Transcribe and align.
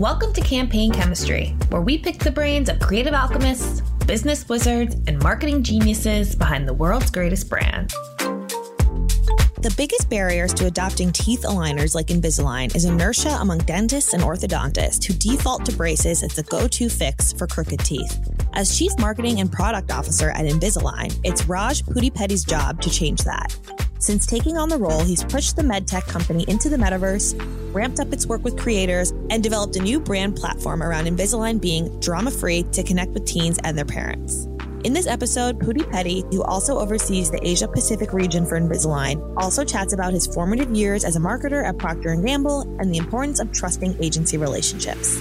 Welcome 0.00 0.32
to 0.32 0.40
Campaign 0.40 0.92
Chemistry, 0.92 1.54
where 1.68 1.82
we 1.82 1.98
pick 1.98 2.20
the 2.20 2.30
brains 2.30 2.70
of 2.70 2.80
creative 2.80 3.12
alchemists, 3.12 3.82
business 4.06 4.48
wizards, 4.48 4.96
and 5.06 5.22
marketing 5.22 5.62
geniuses 5.62 6.34
behind 6.34 6.66
the 6.66 6.72
world's 6.72 7.10
greatest 7.10 7.50
brands. 7.50 7.92
The 8.16 9.74
biggest 9.76 10.08
barriers 10.08 10.54
to 10.54 10.64
adopting 10.64 11.12
teeth 11.12 11.42
aligners 11.42 11.94
like 11.94 12.06
Invisalign 12.06 12.74
is 12.74 12.86
inertia 12.86 13.36
among 13.42 13.58
dentists 13.58 14.14
and 14.14 14.22
orthodontists 14.22 15.04
who 15.04 15.12
default 15.12 15.66
to 15.66 15.72
braces 15.76 16.22
as 16.22 16.34
the 16.34 16.44
go 16.44 16.66
to 16.66 16.88
fix 16.88 17.34
for 17.34 17.46
crooked 17.46 17.80
teeth. 17.80 18.26
As 18.54 18.78
Chief 18.78 18.92
Marketing 18.98 19.40
and 19.40 19.52
Product 19.52 19.90
Officer 19.90 20.30
at 20.30 20.46
Invisalign, 20.46 21.14
it's 21.24 21.44
Raj 21.44 21.82
Pudipeddi's 21.82 22.44
job 22.44 22.80
to 22.80 22.88
change 22.88 23.22
that. 23.24 23.54
Since 23.98 24.24
taking 24.24 24.56
on 24.56 24.70
the 24.70 24.78
role, 24.78 25.04
he's 25.04 25.24
pushed 25.24 25.56
the 25.56 25.62
medtech 25.62 26.08
company 26.08 26.46
into 26.48 26.70
the 26.70 26.78
metaverse, 26.78 27.59
ramped 27.72 28.00
up 28.00 28.12
its 28.12 28.26
work 28.26 28.44
with 28.44 28.58
creators, 28.58 29.10
and 29.30 29.42
developed 29.42 29.76
a 29.76 29.82
new 29.82 30.00
brand 30.00 30.36
platform 30.36 30.82
around 30.82 31.06
Invisalign 31.06 31.60
being 31.60 31.98
drama 32.00 32.30
free 32.30 32.62
to 32.72 32.82
connect 32.82 33.12
with 33.12 33.24
teens 33.24 33.58
and 33.64 33.76
their 33.76 33.84
parents. 33.84 34.46
In 34.82 34.94
this 34.94 35.06
episode, 35.06 35.58
Pudipeddi, 35.58 36.32
who 36.32 36.42
also 36.42 36.78
oversees 36.78 37.30
the 37.30 37.46
Asia 37.46 37.68
Pacific 37.68 38.14
region 38.14 38.46
for 38.46 38.58
Invisalign, 38.58 39.34
also 39.36 39.62
chats 39.62 39.92
about 39.92 40.14
his 40.14 40.26
formative 40.26 40.70
years 40.74 41.04
as 41.04 41.16
a 41.16 41.20
marketer 41.20 41.62
at 41.62 41.76
Procter 41.76 42.14
& 42.16 42.24
Gamble 42.24 42.62
and 42.80 42.92
the 42.92 42.96
importance 42.96 43.40
of 43.40 43.52
trusting 43.52 44.02
agency 44.02 44.38
relationships. 44.38 45.18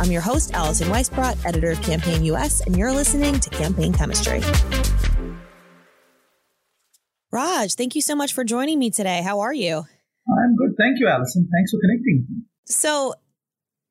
I'm 0.00 0.10
your 0.10 0.22
host, 0.22 0.52
Allison 0.54 0.88
Weisbrot, 0.88 1.44
editor 1.46 1.70
of 1.70 1.80
Campaign 1.82 2.24
US, 2.24 2.62
and 2.62 2.76
you're 2.76 2.92
listening 2.92 3.38
to 3.38 3.48
Campaign 3.50 3.92
Chemistry. 3.92 4.42
Raj, 7.30 7.74
thank 7.74 7.94
you 7.94 8.02
so 8.02 8.16
much 8.16 8.32
for 8.32 8.42
joining 8.42 8.80
me 8.80 8.90
today. 8.90 9.22
How 9.22 9.38
are 9.40 9.54
you? 9.54 9.84
I'm. 10.28 10.56
Thank 10.78 11.00
you, 11.00 11.08
Allison. 11.08 11.48
Thanks 11.52 11.70
for 11.70 11.78
connecting. 11.80 12.44
So, 12.66 13.14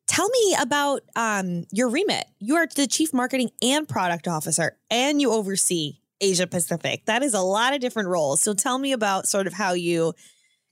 Tell 0.06 0.30
me 0.30 0.56
about 0.59 1.02
um, 1.16 1.66
your 1.72 1.89
remit. 1.89 2.26
You 2.39 2.58
are 2.58 2.67
the 2.67 2.86
chief 2.86 3.14
marketing 3.14 3.50
and 3.64 3.88
product 3.88 4.28
officer, 4.28 4.78
and 4.92 5.22
you 5.22 5.31
oversee 5.31 6.02
Asia 6.22 6.45
Pacific. 6.45 7.06
That 7.06 7.23
is 7.23 7.34
a 7.34 7.42
lot 7.42 7.73
of 7.73 7.81
different 7.81 8.09
roles. 8.09 8.42
So 8.42 8.54
tell 8.54 8.78
me 8.78 8.92
about 8.92 9.28
sort 9.28 9.48
of 9.48 9.54
how 9.54 9.73
you 9.73 10.14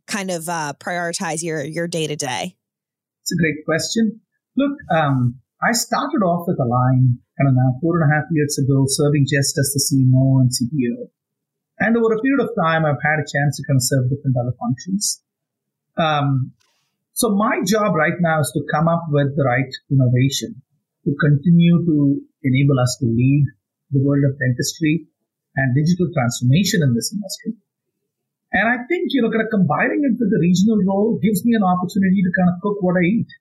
kind 0.06 0.30
of 0.30 0.48
uh, 0.48 0.74
prioritize 0.80 1.42
your 1.42 1.64
your 1.64 1.88
day 1.88 2.08
to 2.08 2.16
day. 2.16 2.56
It's 3.22 3.32
a 3.32 3.42
great 3.42 3.66
question. 3.66 4.22
Look, 4.58 4.78
um, 4.94 5.40
I 5.64 5.72
started 5.72 6.22
off 6.22 6.46
with 6.48 6.60
Align 6.60 7.20
kind 7.40 7.48
of 7.48 7.56
now 7.56 7.80
four 7.82 8.00
and 8.00 8.12
a 8.12 8.14
half 8.14 8.26
years 8.32 8.60
ago, 8.60 8.84
serving 8.88 9.26
just 9.26 9.58
as 9.58 9.74
the 9.74 9.82
CMO 9.82 10.42
and 10.42 10.52
CPO. 10.52 11.08
And 11.80 11.98
over 11.98 12.14
a 12.14 12.22
period 12.22 12.42
of 12.42 12.50
time, 12.62 12.86
I've 12.86 13.02
had 13.02 13.18
a 13.18 13.26
chance 13.26 13.58
to 13.58 13.64
kind 13.66 13.78
of 13.78 13.84
serve 13.84 14.10
different 14.10 14.38
other 14.38 14.54
functions. 14.60 15.24
Um, 15.98 16.54
so 17.14 17.30
my 17.30 17.62
job 17.66 17.94
right 17.96 18.18
now 18.20 18.40
is 18.40 18.52
to 18.56 18.64
come 18.72 18.88
up 18.88 19.06
with 19.10 19.36
the 19.36 19.44
right 19.44 19.72
innovation 19.92 20.62
to 21.06 21.16
continue 21.20 21.86
to 21.86 22.22
enable 22.44 22.80
us 22.80 22.98
to 23.02 23.06
lead 23.06 23.46
the 23.92 24.02
world 24.02 24.24
of 24.26 24.38
dentistry 24.40 25.06
and 25.56 25.76
digital 25.76 26.08
transformation 26.14 26.82
in 26.82 26.96
this 26.96 27.12
industry. 27.14 27.54
And 28.54 28.68
I 28.68 28.84
think, 28.88 29.12
you 29.16 29.22
know, 29.22 29.32
kind 29.32 29.44
of 29.44 29.52
combining 29.52 30.04
it 30.04 30.20
with 30.20 30.28
the 30.28 30.40
regional 30.40 30.80
role 30.84 31.20
gives 31.24 31.44
me 31.46 31.56
an 31.56 31.64
opportunity 31.64 32.20
to 32.20 32.32
kind 32.36 32.50
of 32.52 32.56
cook 32.60 32.78
what 32.84 33.00
I 33.00 33.06
eat. 33.08 33.32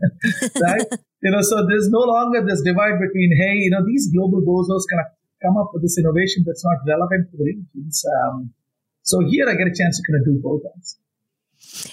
right? 0.62 0.86
you 1.22 1.30
know, 1.30 1.42
so 1.42 1.66
there's 1.66 1.88
no 1.90 2.02
longer 2.02 2.42
this 2.42 2.62
divide 2.62 2.98
between, 2.98 3.30
hey, 3.38 3.62
you 3.62 3.70
know, 3.70 3.86
these 3.86 4.10
global 4.10 4.42
bozos 4.42 4.82
kind 4.90 5.06
of 5.06 5.08
come 5.42 5.56
up 5.56 5.70
with 5.72 5.82
this 5.82 5.98
innovation 5.98 6.42
that's 6.46 6.64
not 6.64 6.82
relevant 6.86 7.30
to 7.30 7.36
the 7.36 7.44
regions. 7.46 8.02
Um, 8.22 8.50
so 9.02 9.22
here 9.22 9.46
I 9.48 9.54
get 9.54 9.70
a 9.70 9.74
chance 9.74 9.98
to 9.98 10.02
kind 10.02 10.18
of 10.18 10.26
do 10.26 10.40
both. 10.42 10.62
Ends. 10.74 10.98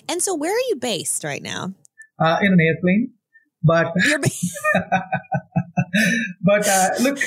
And 0.08 0.22
so, 0.22 0.36
where 0.36 0.54
are 0.54 0.68
you 0.70 0.76
based 0.76 1.24
right 1.24 1.42
now? 1.42 1.74
Uh, 2.20 2.38
in 2.42 2.54
an 2.54 2.60
airplane, 2.60 3.14
but 3.64 3.94
but 6.42 6.68
uh, 6.68 6.90
look, 7.02 7.20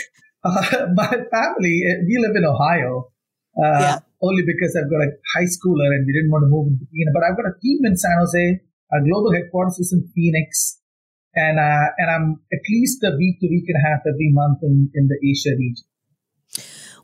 uh, 0.45 0.87
my 0.95 1.11
family 1.31 1.83
uh, 1.87 1.99
we 2.07 2.19
live 2.21 2.37
in 2.37 2.45
Ohio. 2.45 3.11
Uh, 3.57 3.81
yeah. 3.81 3.99
Only 4.23 4.43
because 4.47 4.77
I've 4.77 4.91
got 4.91 5.01
a 5.05 5.11
high 5.37 5.49
schooler 5.49 5.93
and 5.93 6.07
we 6.07 6.13
didn't 6.13 6.31
want 6.31 6.45
to 6.45 6.49
move 6.49 6.69
into 6.69 6.85
Phoenix. 6.93 7.13
But 7.13 7.23
I've 7.25 7.37
got 7.37 7.47
a 7.47 7.55
team 7.61 7.81
in 7.85 7.97
San 7.97 8.17
Jose. 8.19 8.61
Our 8.93 9.01
global 9.01 9.33
headquarters 9.33 9.79
is 9.79 9.93
in 9.93 10.09
Phoenix, 10.15 10.81
and 11.35 11.59
uh, 11.59 11.89
and 11.99 12.11
I'm 12.11 12.41
at 12.53 12.61
least 12.71 13.03
a 13.03 13.13
week 13.17 13.41
to 13.41 13.49
week 13.49 13.65
and 13.69 13.77
a 13.77 13.89
half 13.89 14.01
every 14.07 14.31
month 14.31 14.61
in, 14.63 14.91
in 14.95 15.09
the 15.09 15.19
Asia 15.21 15.57
region. 15.59 15.85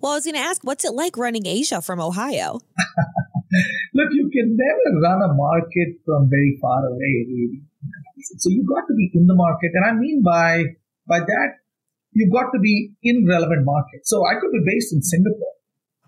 Well, 0.01 0.13
I 0.13 0.15
was 0.17 0.25
going 0.25 0.35
to 0.35 0.41
ask, 0.41 0.65
what's 0.65 0.85
it 0.85 0.95
like 0.95 1.17
running 1.17 1.47
Asia 1.47 1.81
from 1.81 2.01
Ohio? 2.01 2.61
Look, 3.95 4.11
you 4.13 4.31
can 4.33 4.57
never 4.57 5.01
run 5.03 5.21
a 5.23 5.33
market 5.35 6.01
from 6.05 6.31
very 6.31 6.59
far 6.61 6.87
away, 6.87 7.15
really. 7.29 7.63
So 8.39 8.49
you've 8.49 8.69
got 8.69 8.87
to 8.89 8.95
be 8.95 9.11
in 9.15 9.27
the 9.27 9.35
market. 9.35 9.73
And 9.75 9.85
I 9.85 9.93
mean 9.93 10.23
by, 10.23 10.65
by 11.07 11.21
that, 11.21 11.51
you've 12.13 12.33
got 12.33 12.53
to 12.53 12.61
be 12.61 12.93
in 13.03 13.27
relevant 13.29 13.65
markets. 13.65 14.09
So 14.09 14.25
I 14.25 14.41
could 14.41 14.53
be 14.53 14.65
based 14.65 14.93
in 14.93 15.03
Singapore, 15.03 15.57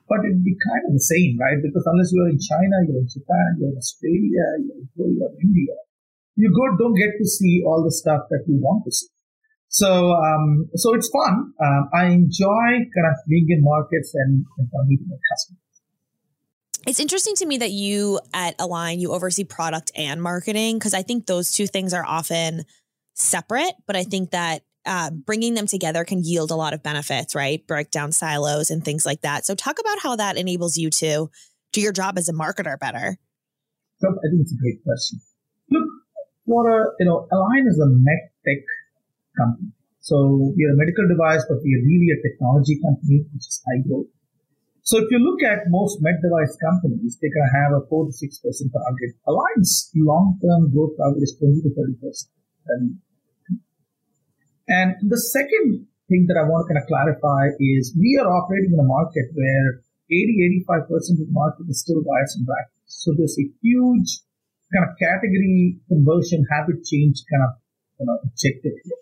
but 0.08 0.24
it'd 0.24 0.44
be 0.44 0.56
kind 0.56 0.82
of 0.88 0.92
the 0.94 1.04
same, 1.04 1.36
right? 1.40 1.58
Because 1.60 1.84
unless 1.84 2.12
you're 2.12 2.28
in 2.28 2.40
China, 2.40 2.84
you're 2.88 3.02
in 3.02 3.08
Japan, 3.08 3.48
you're 3.60 3.72
in 3.72 3.78
Australia, 3.80 4.46
you're 4.96 5.08
in 5.08 5.36
India, 5.42 5.76
you 6.36 6.50
go, 6.50 6.76
don't 6.76 6.96
get 6.96 7.16
to 7.18 7.26
see 7.26 7.62
all 7.66 7.82
the 7.84 7.92
stuff 7.92 8.26
that 8.30 8.44
you 8.46 8.56
want 8.60 8.84
to 8.84 8.92
see. 8.92 9.08
So, 9.68 10.12
um, 10.12 10.70
so 10.76 10.94
it's 10.94 11.10
fun. 11.10 11.52
Um, 11.58 11.82
I 11.92 12.06
enjoy 12.06 12.86
kind 12.94 13.08
of 13.10 13.16
being 13.26 13.46
in 13.50 13.64
markets 13.64 14.14
and, 14.14 14.44
and 14.58 14.68
meeting 14.86 15.08
with 15.10 15.20
customers. 15.34 15.73
It's 16.86 17.00
interesting 17.00 17.34
to 17.36 17.46
me 17.46 17.58
that 17.58 17.70
you 17.70 18.20
at 18.34 18.54
Align, 18.58 19.00
you 19.00 19.12
oversee 19.12 19.44
product 19.44 19.90
and 19.96 20.22
marketing 20.22 20.78
because 20.78 20.94
I 20.94 21.02
think 21.02 21.26
those 21.26 21.52
two 21.52 21.66
things 21.66 21.94
are 21.94 22.04
often 22.04 22.64
separate, 23.14 23.72
but 23.86 23.96
I 23.96 24.04
think 24.04 24.30
that 24.30 24.62
uh, 24.86 25.10
bringing 25.10 25.54
them 25.54 25.66
together 25.66 26.04
can 26.04 26.22
yield 26.22 26.50
a 26.50 26.56
lot 26.56 26.74
of 26.74 26.82
benefits, 26.82 27.34
right? 27.34 27.66
Break 27.66 27.90
down 27.90 28.12
silos 28.12 28.70
and 28.70 28.84
things 28.84 29.06
like 29.06 29.22
that. 29.22 29.46
So, 29.46 29.54
talk 29.54 29.78
about 29.78 29.98
how 30.00 30.16
that 30.16 30.36
enables 30.36 30.76
you 30.76 30.90
to 31.00 31.30
do 31.72 31.80
your 31.80 31.92
job 31.92 32.18
as 32.18 32.28
a 32.28 32.34
marketer 32.34 32.78
better. 32.78 33.16
I 34.04 34.28
think 34.28 34.42
it's 34.42 34.52
a 34.52 34.60
great 34.60 34.84
question. 34.84 35.20
Look, 35.70 35.88
for 36.44 36.68
a, 36.68 36.84
you 37.00 37.06
know, 37.06 37.26
Align 37.32 37.64
is 37.66 37.80
a 37.80 37.88
med 37.88 38.28
tech 38.44 38.60
company. 39.38 39.72
So, 40.00 40.52
we 40.54 40.64
are 40.68 40.74
a 40.74 40.76
medical 40.76 41.08
device, 41.08 41.46
but 41.48 41.64
we 41.64 41.72
are 41.72 41.84
really 41.88 42.12
a 42.12 42.20
technology 42.20 42.78
company, 42.84 43.24
which 43.32 43.48
is 43.48 43.62
high 43.64 43.80
growth. 43.88 44.12
So 44.84 45.00
if 45.00 45.08
you 45.08 45.16
look 45.16 45.40
at 45.40 45.64
most 45.72 46.04
med 46.04 46.20
device 46.20 46.52
companies, 46.60 47.16
they 47.16 47.32
can 47.32 47.48
have 47.56 47.72
a 47.72 47.80
4 47.88 48.04
to 48.04 48.12
6% 48.12 48.20
target. 48.20 49.10
Align's 49.24 49.90
long-term 49.96 50.76
growth 50.76 50.92
target 51.00 51.24
is 51.24 51.32
20 51.40 51.64
to 51.64 51.72
30%. 51.72 53.00
And 54.68 54.96
the 55.00 55.16
second 55.16 55.88
thing 56.08 56.28
that 56.28 56.36
I 56.36 56.44
want 56.44 56.64
to 56.64 56.68
kind 56.68 56.84
of 56.84 56.88
clarify 56.88 57.56
is 57.56 57.96
we 57.96 58.20
are 58.20 58.28
operating 58.28 58.76
in 58.76 58.80
a 58.80 58.84
market 58.84 59.32
where 59.32 59.80
80, 60.12 60.68
85% 60.68 61.16
of 61.16 61.32
the 61.32 61.32
market 61.32 61.64
is 61.68 61.80
still 61.80 62.04
wires 62.04 62.36
and 62.36 62.44
brackets. 62.44 62.84
So 62.84 63.16
there's 63.16 63.40
a 63.40 63.48
huge 63.64 64.20
kind 64.68 64.84
of 64.84 64.92
category 65.00 65.80
conversion 65.88 66.44
habit 66.52 66.84
change 66.84 67.24
kind 67.32 67.40
of 67.48 67.56
you 68.00 68.04
know, 68.04 68.20
objective 68.20 68.76
here. 68.84 69.00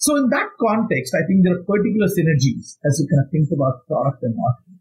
So 0.00 0.16
in 0.16 0.32
that 0.32 0.56
context, 0.56 1.12
I 1.12 1.28
think 1.28 1.44
there 1.44 1.60
are 1.60 1.64
particular 1.68 2.08
synergies 2.08 2.80
as 2.80 2.96
you 2.96 3.04
kind 3.12 3.20
of 3.20 3.28
think 3.28 3.52
about 3.52 3.84
product 3.84 4.24
and 4.24 4.32
marketing. 4.40 4.71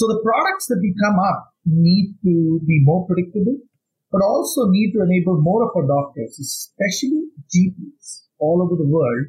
So 0.00 0.08
the 0.08 0.24
products 0.24 0.64
that 0.72 0.80
we 0.80 0.96
come 0.96 1.20
up 1.20 1.52
need 1.68 2.16
to 2.24 2.56
be 2.64 2.80
more 2.80 3.04
predictable, 3.04 3.60
but 4.08 4.24
also 4.24 4.72
need 4.72 4.96
to 4.96 5.04
enable 5.04 5.44
more 5.44 5.60
of 5.68 5.76
our 5.76 5.84
doctors, 5.84 6.40
especially 6.40 7.28
GPs 7.52 8.24
all 8.40 8.64
over 8.64 8.80
the 8.80 8.88
world, 8.88 9.28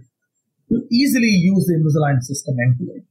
to 0.71 0.87
easily 0.87 1.27
use 1.27 1.67
the 1.67 1.75
Invisalign 1.75 2.23
system 2.23 2.55
end 2.55 2.79
to 2.79 2.87
end. 2.87 3.07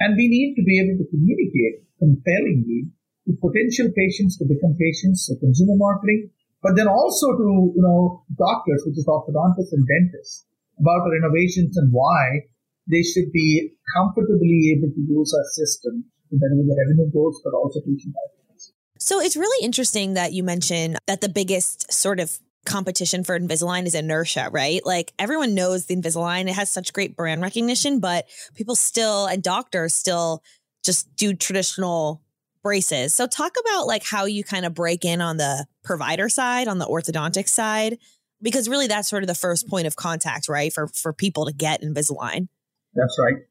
And 0.00 0.16
we 0.16 0.32
need 0.32 0.56
to 0.56 0.64
be 0.64 0.80
able 0.80 0.96
to 1.04 1.10
communicate 1.12 1.84
compellingly 2.00 2.88
to 3.28 3.36
potential 3.44 3.92
patients 3.92 4.40
to 4.40 4.48
become 4.48 4.72
patients, 4.80 5.28
so 5.28 5.36
consumer 5.36 5.76
marketing, 5.76 6.32
but 6.64 6.80
then 6.80 6.88
also 6.88 7.36
to, 7.36 7.76
you 7.76 7.84
know, 7.84 8.24
doctors, 8.40 8.88
which 8.88 8.96
is 8.96 9.04
orthodontists 9.04 9.76
and 9.76 9.84
dentists, 9.84 10.48
about 10.80 11.04
our 11.04 11.12
innovations 11.12 11.76
and 11.76 11.92
why 11.92 12.48
they 12.88 13.04
should 13.04 13.28
be 13.36 13.76
comfortably 14.00 14.72
able 14.72 14.88
to 14.88 15.04
use 15.04 15.28
our 15.36 15.44
system 15.52 16.08
then 16.30 16.50
the 16.66 16.76
revenue 16.86 17.10
goals, 17.12 17.40
but 17.44 17.52
also 17.56 17.80
teaching 17.80 18.12
outcomes. 18.24 18.72
So 18.98 19.20
it's 19.20 19.36
really 19.36 19.64
interesting 19.64 20.14
that 20.14 20.32
you 20.32 20.42
mentioned 20.42 20.98
that 21.06 21.20
the 21.20 21.28
biggest 21.28 21.92
sort 21.92 22.20
of 22.20 22.38
competition 22.66 23.24
for 23.24 23.38
Invisalign 23.38 23.86
is 23.86 23.94
inertia, 23.94 24.48
right? 24.52 24.84
Like 24.84 25.12
everyone 25.18 25.54
knows 25.54 25.86
the 25.86 25.96
Invisalign, 25.96 26.48
it 26.48 26.54
has 26.54 26.70
such 26.70 26.92
great 26.92 27.16
brand 27.16 27.40
recognition, 27.40 28.00
but 28.00 28.26
people 28.54 28.76
still 28.76 29.26
and 29.26 29.42
doctors 29.42 29.94
still 29.94 30.42
just 30.84 31.14
do 31.16 31.34
traditional 31.34 32.22
braces. 32.62 33.14
So 33.14 33.26
talk 33.26 33.54
about 33.58 33.86
like 33.86 34.04
how 34.04 34.26
you 34.26 34.44
kind 34.44 34.66
of 34.66 34.74
break 34.74 35.04
in 35.04 35.20
on 35.20 35.38
the 35.38 35.66
provider 35.82 36.28
side, 36.28 36.68
on 36.68 36.78
the 36.78 36.86
orthodontic 36.86 37.48
side, 37.48 37.98
because 38.42 38.68
really 38.68 38.86
that's 38.86 39.08
sort 39.08 39.22
of 39.22 39.26
the 39.26 39.34
first 39.34 39.68
point 39.68 39.86
of 39.86 39.96
contact, 39.96 40.48
right? 40.48 40.72
For 40.72 40.88
for 40.88 41.12
people 41.12 41.46
to 41.46 41.52
get 41.52 41.82
Invisalign. 41.82 42.48
That's 42.94 43.16
right. 43.18 43.42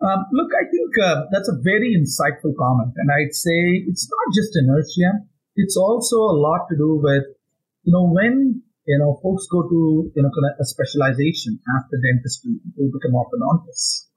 Um, 0.00 0.26
look, 0.32 0.50
I 0.54 0.64
think 0.70 0.90
uh, 1.02 1.22
that's 1.32 1.48
a 1.48 1.58
very 1.62 1.96
insightful 1.98 2.54
comment. 2.56 2.94
And 2.96 3.10
I'd 3.10 3.34
say 3.34 3.84
it's 3.86 4.08
not 4.08 4.34
just 4.34 4.56
inertia. 4.56 5.26
It's 5.56 5.76
also 5.76 6.16
a 6.18 6.38
lot 6.38 6.68
to 6.70 6.76
do 6.76 7.00
with, 7.02 7.24
you 7.82 7.92
know, 7.92 8.06
when 8.06 8.62
you 8.88 8.96
know, 8.96 9.20
folks 9.22 9.46
go 9.52 9.68
to, 9.68 10.10
you 10.16 10.22
know, 10.24 10.32
kind 10.32 10.48
of 10.48 10.56
a 10.58 10.64
specialization 10.64 11.60
after 11.76 12.00
dentistry 12.00 12.56
to 12.56 12.88
become 12.88 13.12
orthodontists. 13.12 14.08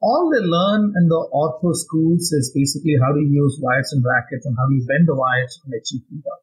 All 0.00 0.32
they 0.32 0.40
learn 0.40 0.96
in 0.96 1.04
the 1.12 1.20
ortho 1.36 1.76
schools 1.76 2.32
is 2.32 2.50
basically 2.56 2.96
how 2.96 3.12
to 3.12 3.20
use 3.20 3.60
wires 3.60 3.92
and 3.92 4.02
brackets 4.02 4.46
and 4.46 4.56
how 4.56 4.64
to 4.72 4.80
bend 4.88 5.06
the 5.06 5.14
wires 5.14 5.60
and 5.66 5.74
achieve 5.76 6.00
feedback. 6.08 6.40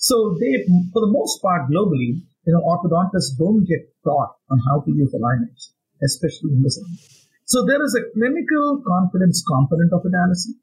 So 0.00 0.36
they, 0.40 0.66
for 0.92 1.06
the 1.06 1.14
most 1.14 1.40
part 1.40 1.70
globally, 1.70 2.18
you 2.42 2.50
know, 2.50 2.62
orthodontists 2.66 3.38
don't 3.38 3.62
get 3.62 3.86
taught 4.02 4.34
on 4.50 4.58
how 4.66 4.80
to 4.80 4.90
use 4.90 5.14
aligners, 5.14 5.70
especially 6.02 6.58
in 6.58 6.62
this. 6.64 6.74
So 7.52 7.66
there 7.68 7.84
is 7.84 7.92
a 7.92 8.08
clinical 8.16 8.80
confidence 8.80 9.44
component 9.44 9.92
of 9.92 10.00
Allison. 10.08 10.56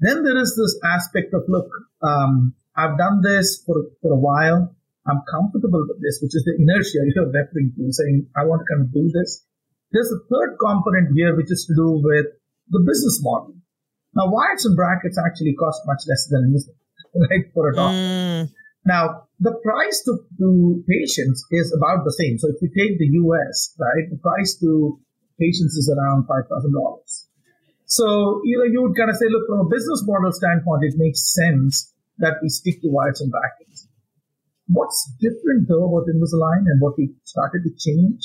Then 0.00 0.24
there 0.24 0.40
is 0.40 0.56
this 0.56 0.80
aspect 0.80 1.34
of, 1.34 1.44
look, 1.48 1.68
um, 2.00 2.54
I've 2.74 2.96
done 2.96 3.20
this 3.20 3.62
for, 3.66 3.76
for 4.00 4.12
a 4.12 4.16
while. 4.16 4.74
I'm 5.06 5.20
comfortable 5.28 5.84
with 5.86 6.00
this, 6.00 6.18
which 6.22 6.32
is 6.32 6.48
the 6.48 6.56
inertia 6.56 7.04
you're 7.12 7.28
referring 7.28 7.76
to, 7.76 7.92
saying, 7.92 8.26
I 8.34 8.48
want 8.48 8.64
to 8.64 8.66
kind 8.72 8.88
of 8.88 8.94
do 8.94 9.04
this. 9.12 9.44
There's 9.92 10.08
a 10.08 10.24
third 10.32 10.56
component 10.56 11.12
here, 11.14 11.36
which 11.36 11.52
is 11.52 11.68
to 11.68 11.74
do 11.76 12.00
with 12.00 12.40
the 12.72 12.80
business 12.88 13.20
model. 13.20 13.52
Now, 14.16 14.32
why 14.32 14.48
it's 14.54 14.64
in 14.64 14.74
brackets 14.74 15.20
actually 15.20 15.52
cost 15.60 15.82
much 15.84 16.08
less 16.08 16.26
than 16.32 16.48
music, 16.48 16.72
right, 17.28 17.52
for 17.52 17.68
a 17.68 17.76
doctor. 17.76 18.00
Mm. 18.00 18.50
Now, 18.86 19.28
the 19.40 19.60
price 19.60 20.00
to, 20.08 20.24
to 20.40 20.84
patients 20.88 21.44
is 21.50 21.68
about 21.76 22.08
the 22.08 22.16
same. 22.16 22.38
So 22.38 22.48
if 22.48 22.56
you 22.64 22.72
take 22.72 22.96
the 22.96 23.12
US, 23.28 23.76
right, 23.76 24.08
the 24.08 24.16
price 24.16 24.56
to 24.64 24.98
patients 25.42 25.74
is 25.74 25.90
around 25.90 26.30
$5,000. 26.30 26.46
So, 27.86 28.40
you 28.44 28.56
know, 28.58 28.64
you 28.64 28.80
would 28.82 28.96
kind 28.96 29.10
of 29.10 29.16
say, 29.16 29.26
look, 29.28 29.44
from 29.50 29.66
a 29.66 29.68
business 29.68 30.06
model 30.06 30.30
standpoint, 30.32 30.84
it 30.86 30.94
makes 30.96 31.34
sense 31.34 31.92
that 32.18 32.38
we 32.42 32.48
stick 32.48 32.80
to 32.82 32.88
wires 32.88 33.20
and 33.20 33.30
brackets. 33.30 33.88
What's 34.68 35.10
different 35.20 35.68
though 35.68 35.84
about 35.84 36.08
Invisalign 36.08 36.64
and 36.70 36.80
what 36.80 36.96
we 36.96 37.12
started 37.24 37.66
to 37.66 37.72
change 37.76 38.22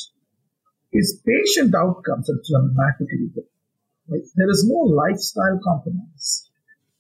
is 0.94 1.22
patient 1.26 1.76
outcomes 1.76 2.30
are 2.30 2.40
dramatically 2.48 3.28
different. 3.36 3.52
Right? 4.08 4.24
There 4.36 4.50
is 4.50 4.64
no 4.64 4.88
lifestyle 4.88 5.60
compromise. 5.64 6.48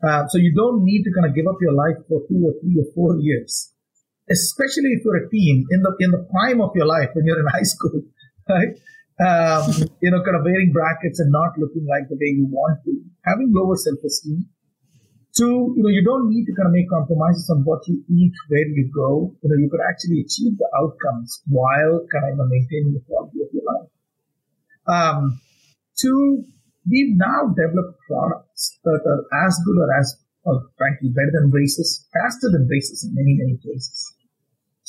Uh, 0.03 0.27
so 0.27 0.37
you 0.37 0.53
don't 0.53 0.83
need 0.83 1.03
to 1.03 1.11
kind 1.15 1.25
of 1.25 1.35
give 1.35 1.47
up 1.47 1.57
your 1.61 1.73
life 1.73 1.97
for 2.09 2.21
two 2.27 2.41
or 2.43 2.53
three 2.61 2.77
or 2.77 2.85
four 2.93 3.17
years, 3.17 3.73
especially 4.29 4.91
if 4.93 5.03
you're 5.03 5.25
a 5.25 5.29
teen 5.29 5.65
in 5.71 5.81
the 5.81 5.95
in 5.99 6.11
the 6.11 6.27
prime 6.29 6.61
of 6.61 6.71
your 6.75 6.85
life 6.85 7.09
when 7.13 7.25
you're 7.25 7.39
in 7.39 7.47
high 7.47 7.63
school, 7.63 8.03
right? 8.49 8.77
Um, 9.17 9.65
you 10.01 10.11
know, 10.11 10.21
kind 10.21 10.37
of 10.37 10.45
wearing 10.45 10.71
brackets 10.71 11.19
and 11.19 11.31
not 11.31 11.57
looking 11.57 11.87
like 11.89 12.07
the 12.07 12.15
way 12.15 12.37
you 12.37 12.45
want 12.49 12.83
to, 12.85 13.01
having 13.25 13.49
lower 13.49 13.75
self-esteem, 13.75 14.45
Two, 15.37 15.77
you 15.77 15.83
know, 15.85 15.93
you 15.93 16.01
don't 16.03 16.33
need 16.33 16.49
to 16.49 16.53
kind 16.57 16.65
of 16.65 16.73
make 16.73 16.89
compromises 16.89 17.45
on 17.53 17.61
what 17.61 17.85
you 17.85 18.01
eat, 18.09 18.33
where 18.49 18.65
you 18.65 18.89
go. 18.89 19.37
You 19.43 19.49
know, 19.49 19.57
you 19.61 19.69
could 19.69 19.85
actually 19.85 20.25
achieve 20.25 20.57
the 20.57 20.65
outcomes 20.73 21.45
while 21.45 22.01
kind 22.09 22.41
of 22.41 22.49
maintaining 22.49 22.97
the 22.97 23.05
quality 23.05 23.45
of 23.45 23.53
your 23.53 23.61
life. 23.69 23.89
Um, 24.89 25.39
two, 25.93 26.41
we've 26.89 27.13
now 27.13 27.53
developed 27.53 28.01
products 28.09 28.79
that 28.83 28.97
are 29.05 29.45
as 29.45 29.61
good 29.61 29.77
or 29.77 29.93
as, 29.93 30.17
or 30.41 30.65
frankly, 30.75 31.09
better 31.13 31.29
than 31.37 31.51
braces, 31.51 32.07
faster 32.09 32.49
than 32.49 32.65
braces 32.65 33.05
in 33.05 33.13
many, 33.13 33.37
many 33.37 33.57
cases. 33.61 34.15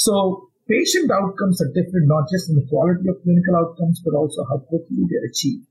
So 0.00 0.48
patient 0.68 1.10
outcomes 1.10 1.60
are 1.60 1.72
different, 1.72 2.06
not 2.06 2.28
just 2.30 2.48
in 2.48 2.56
the 2.56 2.66
quality 2.68 3.08
of 3.08 3.20
clinical 3.24 3.56
outcomes, 3.56 4.00
but 4.04 4.14
also 4.14 4.44
how 4.44 4.58
quickly 4.58 5.08
they're 5.08 5.28
achieved 5.28 5.66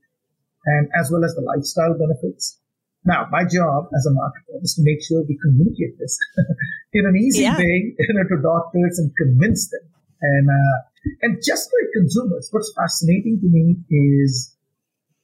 and 0.66 0.88
as 0.98 1.10
well 1.10 1.24
as 1.24 1.34
the 1.34 1.42
lifestyle 1.42 1.96
benefits. 1.96 2.58
Now, 3.04 3.26
my 3.30 3.44
job 3.46 3.88
as 3.96 4.04
a 4.04 4.12
marketer 4.12 4.60
is 4.60 4.74
to 4.74 4.82
make 4.84 5.00
sure 5.00 5.24
we 5.24 5.38
communicate 5.40 5.96
this 5.98 6.18
in 6.92 7.06
an 7.06 7.16
easy 7.16 7.42
yeah. 7.42 7.56
way 7.56 7.94
you 7.96 8.14
know, 8.14 8.26
to 8.26 8.42
doctors 8.42 8.98
and 8.98 9.10
convince 9.16 9.70
them. 9.70 9.86
And 10.20 10.50
uh, 10.50 10.78
and 11.22 11.38
just 11.38 11.70
like 11.70 11.88
consumers, 11.94 12.48
what's 12.50 12.74
fascinating 12.74 13.38
to 13.40 13.48
me 13.48 13.78
is 13.88 14.56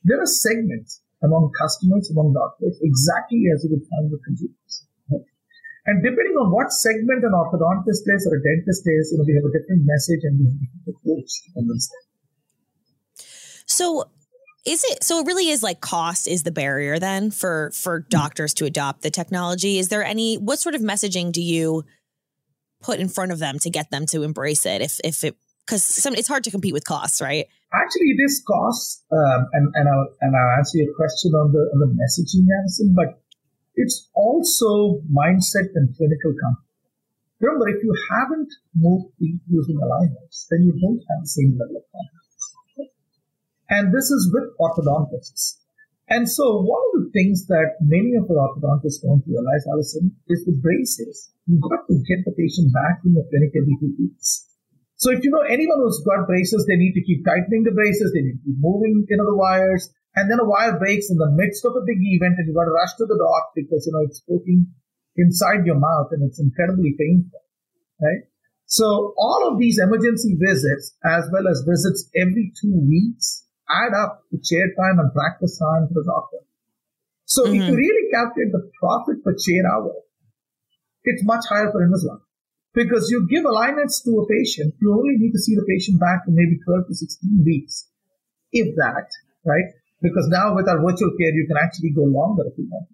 there 0.04 0.22
are 0.22 0.26
segments 0.26 1.02
among 1.22 1.50
customers, 1.58 2.08
among 2.10 2.32
doctors, 2.32 2.78
exactly 2.80 3.42
as 3.52 3.64
you 3.64 3.70
would 3.74 3.84
find 3.90 4.12
with 4.12 4.22
consumers. 4.24 4.63
And 5.86 6.02
depending 6.02 6.36
on 6.40 6.50
what 6.50 6.72
segment 6.72 7.24
an 7.24 7.32
orthodontist 7.32 8.08
is 8.08 8.26
or 8.30 8.36
a 8.36 8.42
dentist 8.42 8.82
is, 8.86 9.12
you 9.12 9.18
know, 9.18 9.24
we 9.26 9.34
have 9.34 9.44
a 9.44 9.52
different 9.52 9.82
message 9.84 10.24
and 10.24 10.38
we 10.38 10.44
have 10.46 10.56
a 10.56 10.64
different 10.64 10.96
approach 10.96 11.30
convince 11.52 11.88
them. 11.88 12.04
So 13.66 14.04
is 14.64 14.82
it 14.84 15.04
so 15.04 15.20
it 15.20 15.26
really 15.26 15.50
is 15.50 15.62
like 15.62 15.80
cost 15.80 16.26
is 16.26 16.42
the 16.42 16.50
barrier 16.50 16.98
then 16.98 17.30
for 17.30 17.70
for 17.74 18.00
hmm. 18.00 18.08
doctors 18.08 18.54
to 18.54 18.64
adopt 18.64 19.02
the 19.02 19.10
technology? 19.10 19.78
Is 19.78 19.88
there 19.88 20.04
any 20.04 20.36
what 20.36 20.58
sort 20.58 20.74
of 20.74 20.80
messaging 20.80 21.32
do 21.32 21.42
you 21.42 21.84
put 22.82 22.98
in 22.98 23.08
front 23.08 23.32
of 23.32 23.38
them 23.38 23.58
to 23.58 23.70
get 23.70 23.90
them 23.90 24.06
to 24.06 24.22
embrace 24.22 24.64
it 24.66 24.80
if 24.80 25.00
if 25.04 25.24
it 25.24 25.36
because 25.66 25.84
some 25.84 26.14
it's 26.14 26.28
hard 26.28 26.44
to 26.44 26.50
compete 26.50 26.72
with 26.72 26.84
costs, 26.84 27.20
right? 27.20 27.46
Actually, 27.72 28.14
it 28.16 28.22
is 28.22 28.42
costs, 28.46 29.02
um, 29.10 29.48
and 29.52 29.72
and 29.74 29.88
I'll 29.88 30.08
and 30.20 30.36
I'll 30.36 30.58
answer 30.58 30.78
your 30.78 30.94
question 30.94 31.32
on 31.32 31.52
the 31.52 31.58
on 31.72 31.80
the 31.80 31.90
messaging, 31.92 32.46
Allison, 32.60 32.94
but 32.94 33.20
it's 33.74 34.08
also 34.14 35.02
mindset 35.10 35.74
and 35.74 35.94
clinical 35.96 36.34
comfort. 36.40 36.64
Remember, 37.40 37.68
if 37.68 37.82
you 37.82 37.92
haven't 38.10 38.52
moved 38.74 39.12
using 39.20 39.76
aligners, 39.76 40.46
then 40.50 40.62
you 40.62 40.72
don't 40.80 41.02
have 41.10 41.22
the 41.22 41.28
same 41.28 41.58
level 41.58 41.76
of 41.76 41.84
confidence. 41.90 42.92
And 43.70 43.92
this 43.92 44.10
is 44.10 44.30
with 44.32 44.54
orthodontists. 44.60 45.58
And 46.08 46.28
so 46.30 46.60
one 46.60 46.82
of 46.94 47.04
the 47.04 47.10
things 47.12 47.46
that 47.46 47.80
many 47.80 48.14
of 48.14 48.30
our 48.30 48.52
orthodontists 48.52 49.02
don't 49.02 49.24
realize, 49.26 49.64
Allison, 49.66 50.14
is 50.28 50.44
the 50.44 50.52
braces. 50.52 51.32
You've 51.46 51.62
got 51.62 51.88
to 51.88 51.94
get 52.06 52.24
the 52.24 52.32
patient 52.32 52.72
back 52.72 53.00
in 53.04 53.14
the 53.14 53.26
clinic 53.28 53.52
every 53.56 53.76
two 53.80 53.96
weeks. 53.98 54.46
So 54.96 55.10
if 55.10 55.24
you 55.24 55.30
know 55.30 55.42
anyone 55.42 55.80
who's 55.80 56.00
got 56.04 56.26
braces, 56.26 56.66
they 56.68 56.76
need 56.76 56.92
to 56.94 57.02
keep 57.02 57.24
tightening 57.24 57.64
the 57.64 57.72
braces, 57.72 58.12
they 58.12 58.22
need 58.22 58.38
to 58.38 58.44
keep 58.44 58.60
moving, 58.60 59.04
you 59.08 59.16
know, 59.16 59.26
the 59.26 59.36
wires, 59.36 59.90
and 60.16 60.30
then 60.30 60.38
a 60.38 60.46
wire 60.46 60.78
breaks 60.78 61.10
in 61.10 61.18
the 61.18 61.30
midst 61.34 61.64
of 61.64 61.74
a 61.74 61.84
big 61.86 61.98
event 61.98 62.38
and 62.38 62.46
you've 62.46 62.56
got 62.56 62.70
to 62.70 62.76
rush 62.76 62.94
to 62.98 63.06
the 63.06 63.18
doc 63.18 63.50
because, 63.54 63.86
you 63.86 63.92
know, 63.92 64.06
it's 64.06 64.22
poking 64.22 64.70
inside 65.16 65.66
your 65.66 65.78
mouth 65.78 66.08
and 66.12 66.22
it's 66.22 66.40
incredibly 66.40 66.94
painful, 66.98 67.42
right? 68.00 68.22
So 68.66 69.14
all 69.18 69.50
of 69.50 69.58
these 69.58 69.78
emergency 69.78 70.38
visits, 70.38 70.96
as 71.04 71.28
well 71.32 71.48
as 71.48 71.66
visits 71.66 72.08
every 72.14 72.52
two 72.60 72.74
weeks, 72.74 73.44
add 73.68 73.92
up 73.94 74.22
to 74.30 74.38
chair 74.38 74.66
time 74.78 74.98
and 74.98 75.12
practice 75.12 75.58
time 75.58 75.88
for 75.88 75.94
the 75.94 76.06
doctor. 76.06 76.46
So 77.26 77.44
mm-hmm. 77.44 77.54
if 77.54 77.56
you 77.56 77.62
mm-hmm. 77.62 77.74
really 77.74 78.10
calculate 78.12 78.52
the 78.52 78.70
profit 78.78 79.24
per 79.24 79.34
chair 79.34 79.66
hour, 79.66 79.94
it's 81.04 81.24
much 81.24 81.44
higher 81.48 81.70
for 81.70 81.86
Invisalign. 81.86 82.20
Because 82.72 83.10
you 83.10 83.28
give 83.30 83.44
alignments 83.44 84.02
to 84.02 84.10
a 84.18 84.26
patient, 84.26 84.74
you 84.80 84.92
only 84.92 85.14
need 85.16 85.32
to 85.32 85.38
see 85.38 85.54
the 85.54 85.64
patient 85.68 86.00
back 86.00 86.22
in 86.26 86.34
maybe 86.34 86.58
12 86.64 86.88
to 86.88 86.94
16 86.94 87.44
weeks. 87.44 87.88
If 88.50 88.74
that, 88.76 89.06
right? 89.44 89.70
Because 90.04 90.28
now 90.28 90.52
with 90.52 90.68
our 90.68 90.84
virtual 90.84 91.16
care, 91.16 91.32
you 91.32 91.48
can 91.48 91.56
actually 91.56 91.96
go 91.96 92.04
longer 92.04 92.44
if 92.44 92.60
you 92.60 92.68
want. 92.68 92.92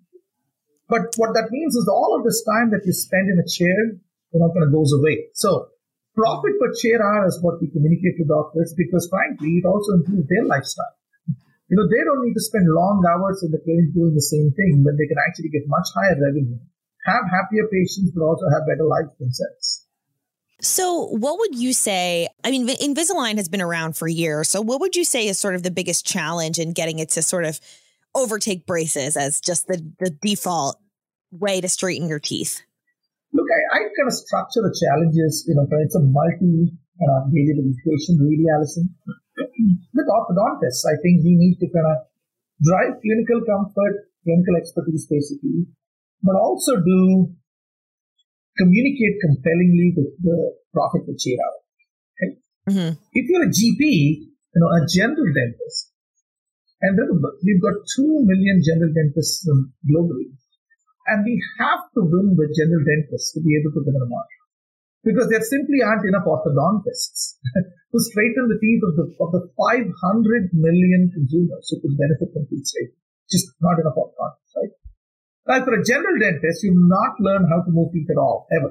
But 0.86 1.10
what 1.18 1.34
that 1.34 1.50
means 1.50 1.74
is 1.74 1.90
all 1.90 2.14
of 2.14 2.22
this 2.22 2.46
time 2.46 2.70
that 2.70 2.86
you 2.86 2.94
spend 2.94 3.26
in 3.26 3.42
a 3.42 3.46
chair, 3.50 3.98
you're 4.30 4.42
not 4.46 4.54
going 4.54 4.66
to 4.66 4.70
goes 4.70 4.94
away. 4.94 5.34
So 5.34 5.74
Profit 6.20 6.58
per 6.58 6.74
chair 6.74 6.98
hour 6.98 7.24
is 7.26 7.38
what 7.40 7.62
we 7.62 7.70
communicate 7.70 8.18
to 8.18 8.26
doctors 8.26 8.74
because 8.76 9.08
frankly, 9.08 9.62
it 9.62 9.64
also 9.64 9.94
improves 9.94 10.26
their 10.26 10.44
lifestyle. 10.44 10.98
You 11.70 11.78
know, 11.78 11.86
they 11.86 12.02
don't 12.02 12.26
need 12.26 12.34
to 12.34 12.42
spend 12.42 12.66
long 12.66 13.06
hours 13.06 13.46
in 13.46 13.54
the 13.54 13.62
clinic 13.62 13.94
doing 13.94 14.12
the 14.12 14.28
same 14.28 14.50
thing 14.58 14.82
when 14.82 14.98
they 14.98 15.06
can 15.06 15.22
actually 15.22 15.54
get 15.54 15.70
much 15.70 15.86
higher 15.94 16.18
revenue, 16.18 16.58
have 17.06 17.30
happier 17.30 17.62
patients, 17.70 18.10
but 18.10 18.26
also 18.26 18.50
have 18.50 18.66
better 18.66 18.82
life 18.82 19.06
themselves. 19.22 19.86
So, 20.62 21.06
what 21.06 21.38
would 21.38 21.54
you 21.54 21.72
say? 21.72 22.28
I 22.44 22.50
mean, 22.50 22.68
Invisalign 22.68 23.36
has 23.36 23.48
been 23.48 23.62
around 23.62 23.96
for 23.96 24.06
years. 24.06 24.48
So, 24.48 24.60
what 24.60 24.80
would 24.80 24.94
you 24.94 25.04
say 25.04 25.26
is 25.26 25.40
sort 25.40 25.54
of 25.54 25.62
the 25.62 25.70
biggest 25.70 26.06
challenge 26.06 26.58
in 26.58 26.72
getting 26.72 26.98
it 26.98 27.08
to 27.10 27.22
sort 27.22 27.44
of 27.44 27.60
overtake 28.14 28.66
braces 28.66 29.16
as 29.16 29.40
just 29.40 29.66
the, 29.68 29.80
the 29.98 30.10
default 30.10 30.76
way 31.30 31.60
to 31.60 31.68
straighten 31.68 32.08
your 32.08 32.18
teeth? 32.18 32.60
Look, 33.32 33.46
I, 33.46 33.78
I 33.78 33.78
kind 33.94 34.08
of 34.08 34.12
structure 34.12 34.60
the 34.60 34.74
challenges, 34.74 35.44
you 35.46 35.54
know, 35.54 35.66
it's 35.70 35.94
a 35.94 36.02
multi 36.02 36.74
uh, 37.00 37.24
variable 37.30 37.70
equation, 37.70 38.18
really, 38.18 38.44
Allison. 38.52 38.90
With 39.94 40.08
orthodontists, 40.10 40.84
I 40.84 41.00
think 41.00 41.24
we 41.24 41.38
need 41.38 41.56
to 41.60 41.68
kind 41.72 41.86
of 41.86 42.04
drive 42.60 43.00
clinical 43.00 43.40
comfort, 43.46 44.10
clinical 44.24 44.56
expertise, 44.56 45.06
basically, 45.08 45.64
but 46.22 46.34
also 46.36 46.76
do 46.76 47.32
communicate 48.58 49.20
compellingly 49.22 49.94
with 49.96 50.10
the 50.22 50.38
profit 50.72 51.06
per 51.06 51.14
chair 51.18 51.38
hour. 51.38 51.60
Okay? 52.16 52.30
Mm-hmm. 52.70 52.92
If 53.12 53.24
you're 53.28 53.46
a 53.46 53.52
GP, 53.52 53.82
you 54.26 54.58
know, 54.58 54.70
a 54.70 54.86
general 54.86 55.28
dentist, 55.32 55.90
and 56.80 56.96
remember, 56.96 57.36
we've 57.44 57.60
got 57.60 57.76
2 57.76 58.24
million 58.24 58.64
general 58.64 58.88
dentists 58.96 59.44
globally. 59.84 60.32
And 61.12 61.24
we 61.24 61.36
have 61.60 61.84
to 61.92 62.00
win 62.08 62.36
with 62.36 62.56
general 62.56 62.80
dentists 62.80 63.36
to 63.36 63.40
be 63.44 63.52
able 63.60 63.72
to 63.76 63.82
win 63.84 64.00
the 64.00 64.08
market. 64.08 64.40
Because 65.04 65.28
there 65.28 65.44
simply 65.44 65.80
aren't 65.84 66.08
enough 66.08 66.24
orthodontists 66.24 67.36
to 67.92 67.98
straighten 68.00 68.48
the 68.48 68.60
teeth 68.60 68.84
of 68.84 68.96
the, 68.96 69.06
of 69.20 69.28
the 69.32 69.44
500 69.56 69.92
million 70.56 71.12
consumers 71.12 71.68
who 71.68 71.80
could 71.84 71.96
benefit 71.96 72.32
from 72.32 72.48
teeth 72.48 72.68
straightening. 72.68 73.00
Just 73.28 73.52
not 73.60 73.80
enough 73.80 73.96
orthodontists, 73.96 74.52
right? 74.56 74.72
Now, 75.50 75.66
for 75.66 75.74
a 75.74 75.82
general 75.82 76.14
dentist, 76.14 76.62
you 76.62 76.70
not 76.78 77.18
learn 77.18 77.50
how 77.50 77.66
to 77.66 77.74
move 77.74 77.90
teeth 77.90 78.06
at 78.06 78.22
all, 78.22 78.46
ever. 78.54 78.70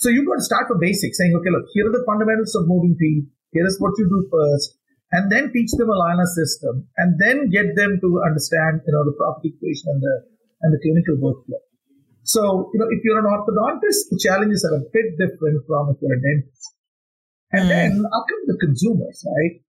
So 0.00 0.08
you've 0.08 0.24
got 0.24 0.40
to 0.40 0.48
start 0.48 0.64
from 0.64 0.80
basics, 0.80 1.20
saying, 1.20 1.36
okay, 1.36 1.52
look, 1.52 1.68
here 1.76 1.84
are 1.84 1.92
the 1.92 2.06
fundamentals 2.08 2.56
of 2.56 2.64
moving 2.64 2.96
teeth. 2.96 3.28
Here 3.52 3.66
is 3.68 3.76
what 3.76 3.92
you 4.00 4.08
do 4.08 4.24
first, 4.32 4.72
and 5.12 5.28
then 5.28 5.52
teach 5.52 5.68
them 5.76 5.92
a 5.92 5.98
liner 6.00 6.24
system, 6.24 6.88
and 6.96 7.20
then 7.20 7.52
get 7.52 7.76
them 7.76 8.00
to 8.00 8.08
understand, 8.24 8.80
you 8.88 8.92
know, 8.96 9.04
the 9.04 9.12
profit 9.20 9.52
equation 9.52 9.92
and 9.92 10.00
the 10.00 10.14
and 10.64 10.72
the 10.72 10.80
clinical 10.80 11.20
workflow. 11.20 11.60
So, 12.24 12.72
you 12.72 12.80
know, 12.80 12.88
if 12.88 13.04
you're 13.04 13.20
an 13.20 13.28
orthodontist, 13.28 14.08
the 14.08 14.20
challenges 14.20 14.64
are 14.64 14.80
a 14.80 14.84
bit 14.88 15.16
different 15.20 15.60
from 15.68 15.92
if 15.92 16.00
you're 16.00 16.16
a 16.16 16.20
dentist. 16.24 16.74
And 17.52 17.64
mm. 17.64 17.68
then 17.68 17.90
up 18.12 18.24
come 18.28 18.44
the 18.46 18.56
consumers, 18.60 19.24
right? 19.28 19.60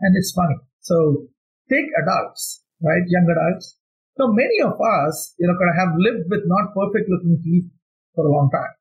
And 0.00 0.16
it's 0.16 0.32
funny. 0.32 0.56
So 0.80 1.28
take 1.70 1.86
adults, 2.02 2.64
right? 2.82 3.04
Young 3.06 3.28
adults. 3.28 3.78
So 4.16 4.28
many 4.28 4.60
of 4.60 4.76
us, 4.76 5.34
you 5.38 5.48
know, 5.48 5.56
kind 5.56 5.72
of 5.72 5.78
have 5.80 5.92
lived 5.96 6.28
with 6.28 6.44
not 6.44 6.74
perfect 6.76 7.08
looking 7.08 7.40
teeth 7.42 7.70
for 8.14 8.26
a 8.26 8.32
long 8.32 8.50
time. 8.52 8.74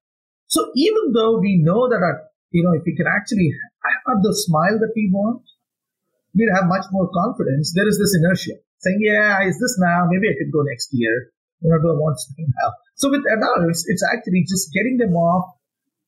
So 0.47 0.71
even 0.75 1.13
though 1.15 1.39
we 1.39 1.63
know 1.63 1.87
that 1.87 2.03
our, 2.03 2.27
you 2.51 2.63
know, 2.63 2.75
if 2.75 2.83
we 2.85 2.95
can 2.95 3.07
actually 3.07 3.51
have 4.07 4.19
the 4.21 4.35
smile 4.35 4.75
that 4.79 4.91
we 4.95 5.09
want, 5.11 5.41
we'd 6.35 6.51
have 6.51 6.67
much 6.67 6.83
more 6.91 7.07
confidence. 7.15 7.71
There 7.71 7.87
is 7.87 7.97
this 7.99 8.15
inertia 8.15 8.59
saying, 8.79 8.99
yeah, 8.99 9.47
is 9.47 9.55
this 9.59 9.79
now? 9.79 10.07
Maybe 10.11 10.27
I 10.27 10.35
could 10.35 10.51
go 10.51 10.63
next 10.67 10.89
year. 10.91 11.31
You 11.61 11.69
know, 11.69 11.79
do 11.79 11.95
I 11.95 11.97
want 12.01 12.19
something 12.19 12.51
now? 12.51 12.73
So 12.95 13.09
with 13.09 13.23
adults, 13.23 13.85
it's 13.87 14.03
actually 14.03 14.43
just 14.43 14.73
getting 14.73 14.97
them 14.97 15.15
off 15.15 15.55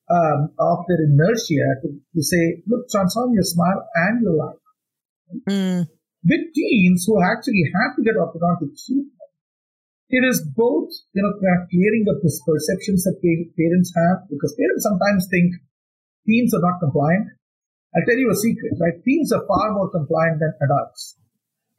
um, 0.10 0.50
of 0.60 0.84
their 0.90 1.00
inertia 1.00 1.80
to, 1.82 1.88
to 1.96 2.22
say, 2.24 2.60
look, 2.68 2.90
transform 2.90 3.34
your 3.34 3.44
smile 3.44 3.88
and 3.96 4.22
your 4.22 4.36
life. 4.36 4.62
Mm. 5.48 5.88
With 6.26 6.54
teens 6.56 7.06
who 7.08 7.22
actually 7.22 7.70
have 7.72 7.96
to 7.96 8.04
get 8.04 8.16
orthodontic 8.16 8.74
treatment, 8.76 9.13
it 10.10 10.24
is 10.24 10.46
both, 10.56 10.92
you 11.14 11.24
know, 11.24 11.34
clearing 11.40 12.06
up 12.10 12.22
perceptions 12.22 13.04
that 13.04 13.18
parents 13.22 13.94
have 13.96 14.30
because 14.30 14.56
parents 14.60 14.84
sometimes 14.84 15.28
think 15.30 15.56
teens 16.28 16.54
are 16.54 16.62
not 16.62 16.80
compliant. 16.80 17.28
I'll 17.96 18.06
tell 18.06 18.18
you 18.18 18.30
a 18.32 18.36
secret, 18.36 18.74
right? 18.82 18.98
Teens 19.06 19.32
are 19.32 19.46
far 19.48 19.72
more 19.74 19.90
compliant 19.90 20.40
than 20.40 20.54
adults, 20.62 21.18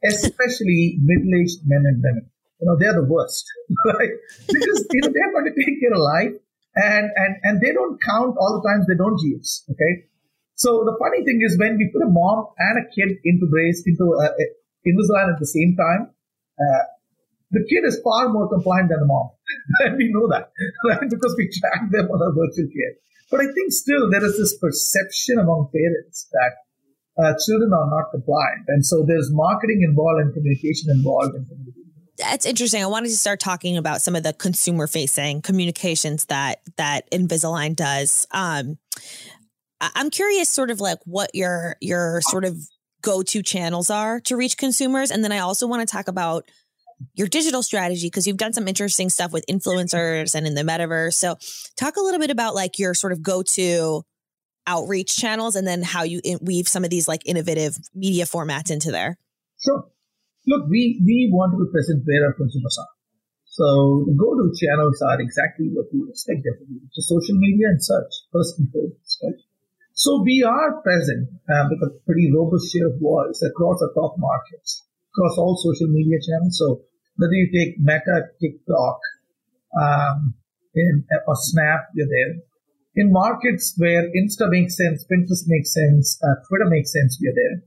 especially 0.03 0.97
middle-aged 1.03 1.63
men 1.65 1.83
and 1.85 2.01
women. 2.01 2.31
You 2.59 2.67
know, 2.67 2.77
they're 2.79 2.95
the 2.95 3.07
worst, 3.07 3.45
right? 3.85 4.15
Because, 4.47 4.87
you 4.91 5.01
know, 5.03 5.11
they're 5.11 5.33
going 5.33 5.51
to 5.51 5.55
take 5.55 5.79
care 5.79 5.91
of 5.91 5.99
life 5.99 6.33
and, 6.75 7.11
and, 7.15 7.33
and 7.43 7.61
they 7.61 7.71
don't 7.71 7.99
count 8.01 8.35
all 8.39 8.59
the 8.59 8.67
times 8.67 8.87
they 8.87 8.95
don't 8.95 9.19
use. 9.21 9.63
Okay. 9.71 10.07
So 10.55 10.87
the 10.87 10.95
funny 10.99 11.23
thing 11.23 11.43
is 11.43 11.59
when 11.59 11.77
we 11.77 11.91
put 11.91 12.01
a 12.01 12.09
mom 12.09 12.47
and 12.57 12.79
a 12.79 12.87
kid 12.95 13.19
into 13.23 13.47
brace, 13.51 13.83
into 13.85 14.15
uh, 14.15 14.31
Invisalign 14.87 15.33
at 15.33 15.39
the 15.39 15.47
same 15.47 15.75
time, 15.75 16.15
uh, 16.55 16.83
the 17.55 17.65
kid 17.65 17.87
is 17.87 17.99
far 18.03 18.29
more 18.29 18.49
compliant 18.49 18.89
than 18.89 18.99
the 18.99 19.07
mom. 19.07 19.29
and 19.79 19.97
we 19.97 20.11
know 20.11 20.27
that, 20.29 20.51
right? 20.87 21.09
Because 21.09 21.35
we 21.37 21.49
track 21.49 21.89
them 21.91 22.11
on 22.11 22.21
our 22.21 22.33
virtual 22.35 22.67
care. 22.67 22.93
But 23.31 23.41
I 23.41 23.47
think 23.51 23.71
still 23.71 24.11
there 24.11 24.23
is 24.23 24.37
this 24.37 24.57
perception 24.57 25.39
among 25.39 25.71
parents 25.73 26.27
that 26.31 26.53
uh, 27.17 27.33
children 27.45 27.71
are 27.73 27.89
not 27.89 28.11
compliant. 28.11 28.67
And 28.67 28.85
so 28.85 29.03
there's 29.07 29.29
marketing 29.31 29.81
involved 29.87 30.21
and 30.21 30.33
communication 30.33 30.91
involved 30.91 31.35
in 31.35 31.47
that's 32.17 32.45
interesting. 32.45 32.81
I 32.81 32.87
wanted 32.87 33.09
to 33.09 33.17
start 33.17 33.39
talking 33.39 33.77
about 33.77 34.01
some 34.01 34.15
of 34.15 34.23
the 34.23 34.33
consumer 34.33 34.87
facing 34.87 35.41
communications 35.41 36.25
that 36.25 36.61
that 36.77 37.09
Invisalign 37.11 37.75
does. 37.75 38.25
Um, 38.31 38.77
I'm 39.81 40.09
curious, 40.09 40.49
sort 40.49 40.71
of 40.71 40.79
like 40.79 40.99
what 41.03 41.31
your 41.33 41.75
your 41.81 42.21
sort 42.21 42.45
of 42.45 42.57
go 43.01 43.21
to 43.21 43.43
channels 43.43 43.89
are 43.89 44.21
to 44.21 44.37
reach 44.37 44.57
consumers, 44.57 45.11
and 45.11 45.23
then 45.23 45.31
I 45.31 45.39
also 45.39 45.67
want 45.67 45.87
to 45.87 45.91
talk 45.91 46.07
about 46.07 46.49
your 47.13 47.27
digital 47.27 47.63
strategy 47.63 48.07
because 48.07 48.25
you've 48.27 48.37
done 48.37 48.53
some 48.53 48.67
interesting 48.67 49.09
stuff 49.09 49.31
with 49.31 49.45
influencers 49.47 50.35
and 50.35 50.47
in 50.47 50.55
the 50.55 50.63
metaverse. 50.63 51.13
So, 51.13 51.35
talk 51.77 51.97
a 51.97 52.01
little 52.01 52.19
bit 52.19 52.31
about 52.31 52.55
like 52.55 52.79
your 52.79 52.93
sort 52.93 53.13
of 53.13 53.21
go 53.21 53.43
to 53.55 54.03
outreach 54.67 55.15
channels, 55.15 55.55
and 55.55 55.67
then 55.67 55.83
how 55.83 56.03
you 56.03 56.21
weave 56.41 56.67
some 56.67 56.83
of 56.83 56.89
these 56.89 57.07
like 57.07 57.21
innovative 57.25 57.77
media 57.93 58.25
formats 58.25 58.71
into 58.71 58.91
there. 58.91 59.17
Sure. 59.63 59.85
Look, 60.47 60.69
we, 60.69 61.01
we 61.03 61.29
want 61.33 61.53
to 61.53 61.57
be 61.57 61.71
present 61.71 62.03
where 62.05 62.27
our 62.27 62.33
consumers 62.33 62.77
are. 62.79 62.93
So 63.45 64.03
the 64.05 64.13
go-to 64.13 64.51
channels 64.53 65.01
are 65.01 65.21
exactly 65.21 65.71
what 65.73 65.87
we 65.89 66.05
expect 66.09 66.43
them 66.43 66.53
to 66.59 66.65
be, 66.67 66.75
which 66.85 66.97
is 66.97 67.07
social 67.07 67.39
media 67.39 67.71
and 67.71 67.81
search, 67.81 68.13
first 68.31 68.59
and 68.59 68.69
foremost? 68.69 69.23
So 69.95 70.21
we 70.21 70.43
are 70.43 70.81
present 70.83 71.29
uh, 71.49 71.65
with 71.71 71.81
a 71.81 71.97
pretty 72.05 72.29
robust 72.35 72.69
share 72.69 72.91
of 72.91 72.99
voice 72.99 73.41
across 73.41 73.79
the 73.79 73.89
top 73.95 74.19
markets, 74.19 74.84
across 75.15 75.37
all 75.37 75.55
social 75.55 75.87
media 75.87 76.19
channels. 76.19 76.59
So 76.59 76.83
whether 77.15 77.33
you 77.33 77.47
take 77.47 77.79
Meta, 77.79 78.27
TikTok, 78.41 78.99
um, 79.79 80.35
in, 80.75 81.07
or 81.27 81.35
Snap, 81.35 81.87
you're 81.95 82.07
there. 82.07 82.43
In 82.95 83.11
markets 83.11 83.75
where 83.77 84.07
Insta 84.11 84.51
makes 84.51 84.75
sense, 84.75 85.03
Pinterest 85.07 85.43
makes 85.47 85.73
sense, 85.73 86.19
uh, 86.23 86.35
Twitter 86.47 86.67
makes 86.67 86.91
sense, 86.91 87.19
we're 87.19 87.35
there. 87.35 87.63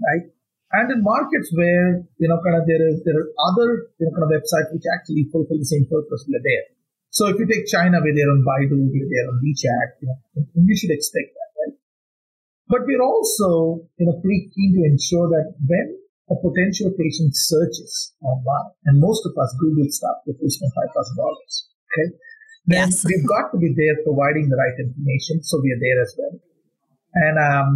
Right? 0.00 0.24
And 0.72 0.90
in 0.90 1.00
markets 1.04 1.52
where, 1.54 2.02
you 2.18 2.28
know, 2.28 2.40
kind 2.44 2.56
of 2.56 2.66
there 2.66 2.82
is, 2.88 3.04
there 3.04 3.16
are 3.16 3.28
other, 3.52 3.88
you 4.00 4.04
know, 4.04 4.12
kind 4.12 4.24
of 4.24 4.32
websites 4.32 4.72
which 4.72 4.84
actually 4.92 5.28
fulfill 5.30 5.60
the 5.60 5.68
same 5.68 5.86
purpose, 5.88 6.24
we're 6.28 6.40
there. 6.44 6.66
So 7.10 7.28
if 7.28 7.38
you 7.38 7.46
take 7.46 7.68
China, 7.68 8.00
we're 8.02 8.16
there 8.16 8.32
on 8.32 8.42
Baidu, 8.42 8.74
we're 8.74 9.06
there 9.06 9.26
on 9.30 9.38
WeChat, 9.38 9.88
you 10.02 10.08
know, 10.08 10.18
you 10.56 10.76
should 10.76 10.90
expect 10.90 11.30
that, 11.30 11.50
right? 11.60 11.76
But 12.66 12.80
we're 12.88 13.04
also, 13.04 13.86
you 13.96 14.06
know, 14.08 14.18
pretty 14.20 14.50
keen 14.50 14.74
to 14.74 14.90
ensure 14.90 15.28
that 15.30 15.54
when 15.62 15.94
a 16.30 16.36
potential 16.40 16.88
patient 16.96 17.36
searches 17.36 18.16
online, 18.24 18.72
and 18.88 19.00
most 19.00 19.26
of 19.26 19.36
us 19.36 19.52
Google 19.60 19.88
stuff 19.92 20.24
with 20.24 20.40
less 20.40 20.56
than 20.56 20.72
$5,000, 20.72 21.20
okay? 21.20 22.08
Then 22.64 22.88
yes. 22.88 23.04
we've 23.04 23.28
got 23.28 23.52
to 23.52 23.58
be 23.60 23.76
there 23.76 24.00
providing 24.08 24.48
the 24.48 24.56
right 24.56 24.76
information, 24.80 25.44
so 25.44 25.60
we 25.60 25.68
are 25.68 25.82
there 25.84 26.00
as 26.00 26.12
well. 26.16 26.34
And 27.14 27.36
um, 27.36 27.70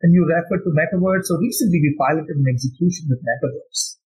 and 0.00 0.16
you 0.16 0.24
refer 0.24 0.56
to 0.64 0.72
Metaverse. 0.72 1.28
So 1.28 1.36
recently 1.36 1.80
we 1.80 1.92
piloted 2.00 2.36
an 2.40 2.48
execution 2.48 3.12
with 3.12 3.20
Metaverse 3.20 4.00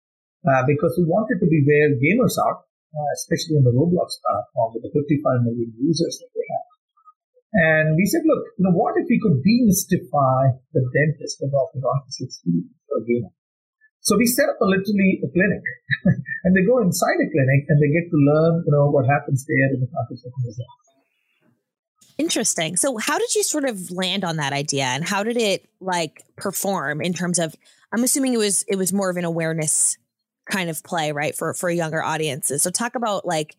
uh, 0.46 0.62
because 0.70 0.94
we 0.94 1.04
wanted 1.04 1.42
to 1.42 1.50
be 1.50 1.66
where 1.66 1.90
gamers 1.98 2.38
are, 2.38 2.62
uh, 2.62 3.10
especially 3.18 3.58
on 3.58 3.66
the 3.66 3.74
Roblox 3.74 4.22
platform 4.22 4.78
with 4.78 4.86
the 4.86 4.92
55 4.94 5.42
million 5.42 5.74
users 5.82 6.14
that 6.22 6.30
they 6.30 6.46
have. 6.46 6.68
And 7.50 7.98
we 7.98 8.06
said, 8.06 8.22
look, 8.22 8.46
you 8.54 8.62
know, 8.62 8.74
what 8.78 8.94
if 9.02 9.10
we 9.10 9.18
could 9.18 9.42
demystify 9.42 10.54
the 10.70 10.86
dentist 10.94 11.42
and 11.42 11.50
orthodontist 11.50 12.22
experience 12.22 12.70
for 12.86 13.02
a 13.02 13.04
gamer? 13.04 13.34
So 14.02 14.16
we 14.16 14.26
set 14.26 14.48
up 14.48 14.56
a 14.60 14.64
literally 14.64 15.20
a 15.22 15.28
clinic 15.28 15.62
and 16.44 16.56
they 16.56 16.64
go 16.64 16.80
inside 16.80 17.20
a 17.20 17.28
clinic 17.28 17.68
and 17.68 17.76
they 17.80 17.92
get 17.92 18.08
to 18.10 18.16
learn, 18.16 18.64
you 18.66 18.72
know, 18.72 18.90
what 18.90 19.04
happens 19.06 19.44
there 19.46 19.68
in 19.74 19.80
the 19.80 19.88
context 19.92 20.24
of 20.24 20.32
the 20.32 20.64
Interesting. 22.16 22.76
So 22.76 22.98
how 22.98 23.18
did 23.18 23.34
you 23.34 23.42
sort 23.42 23.64
of 23.64 23.90
land 23.90 24.24
on 24.24 24.36
that 24.36 24.52
idea 24.52 24.84
and 24.84 25.04
how 25.04 25.22
did 25.22 25.36
it 25.36 25.68
like 25.80 26.22
perform 26.36 27.00
in 27.00 27.12
terms 27.12 27.38
of 27.38 27.54
I'm 27.92 28.04
assuming 28.04 28.34
it 28.34 28.38
was 28.38 28.64
it 28.68 28.76
was 28.76 28.92
more 28.92 29.10
of 29.10 29.16
an 29.16 29.24
awareness 29.24 29.96
kind 30.50 30.68
of 30.68 30.82
play, 30.82 31.12
right? 31.12 31.34
For 31.34 31.54
for 31.54 31.70
younger 31.70 32.02
audiences. 32.02 32.62
So 32.62 32.70
talk 32.70 32.94
about 32.94 33.26
like 33.26 33.56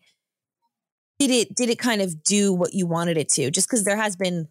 did 1.18 1.30
it 1.30 1.54
did 1.54 1.70
it 1.70 1.78
kind 1.78 2.02
of 2.02 2.22
do 2.22 2.52
what 2.52 2.74
you 2.74 2.86
wanted 2.86 3.16
it 3.16 3.28
to? 3.30 3.50
Just 3.50 3.68
because 3.68 3.84
there 3.84 3.96
has 3.96 4.16
been 4.16 4.48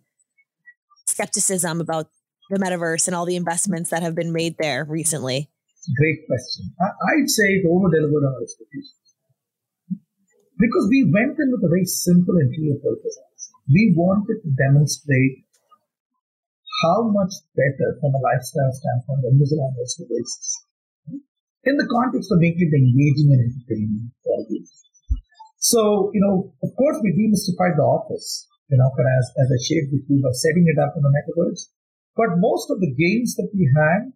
skepticism 1.08 1.82
about 1.82 2.10
the 2.50 2.60
metaverse 2.60 3.08
and 3.08 3.16
all 3.16 3.26
the 3.26 3.36
investments 3.36 3.90
that 3.92 4.04
have 4.04 4.16
been 4.16 4.34
made 4.34 4.58
there 4.58 4.84
recently. 4.84 5.50
Great 5.98 6.28
question. 6.28 6.70
I, 6.80 7.18
would 7.18 7.30
say 7.30 7.62
it 7.62 7.66
over 7.66 7.90
delivered 7.90 8.26
on 8.26 8.34
our 8.38 8.44
expectations. 8.44 8.98
Because 10.60 10.86
we 10.94 11.10
went 11.10 11.40
in 11.42 11.50
with 11.50 11.66
a 11.66 11.72
very 11.74 11.86
simple 11.86 12.38
and 12.38 12.54
clear 12.54 12.78
purpose 12.78 13.18
we 13.72 13.94
wanted 13.96 14.42
to 14.44 14.50
demonstrate 14.58 15.46
how 16.84 17.08
much 17.08 17.32
better 17.56 17.98
from 18.02 18.12
a 18.16 18.22
lifestyle 18.22 18.74
standpoint 18.74 19.32
Invisalign 19.32 19.74
was 19.78 19.96
to 19.96 20.06
braces. 20.10 20.66
In 21.64 21.78
the 21.78 21.86
context 21.86 22.32
of 22.32 22.42
making 22.42 22.68
it 22.68 22.74
engaging 22.74 23.30
and 23.38 23.42
entertaining 23.46 24.12
for 24.26 24.42
you. 24.50 24.66
So, 25.60 26.10
you 26.14 26.22
know, 26.26 26.52
of 26.64 26.74
course 26.76 26.98
we 27.04 27.14
demystified 27.14 27.78
the 27.78 27.86
office, 27.86 28.50
you 28.70 28.78
know, 28.78 28.90
as, 28.90 29.26
as 29.38 29.48
I 29.54 29.60
shared 29.62 29.94
with 29.94 30.10
you 30.10 30.24
by 30.26 30.34
setting 30.34 30.66
it 30.66 30.82
up 30.82 30.98
in 30.98 31.04
the 31.04 31.14
metaverse. 31.14 31.70
But 32.18 32.42
most 32.42 32.72
of 32.72 32.82
the 32.82 32.90
games 32.90 33.36
that 33.36 33.50
we 33.54 33.70
had 33.78 34.10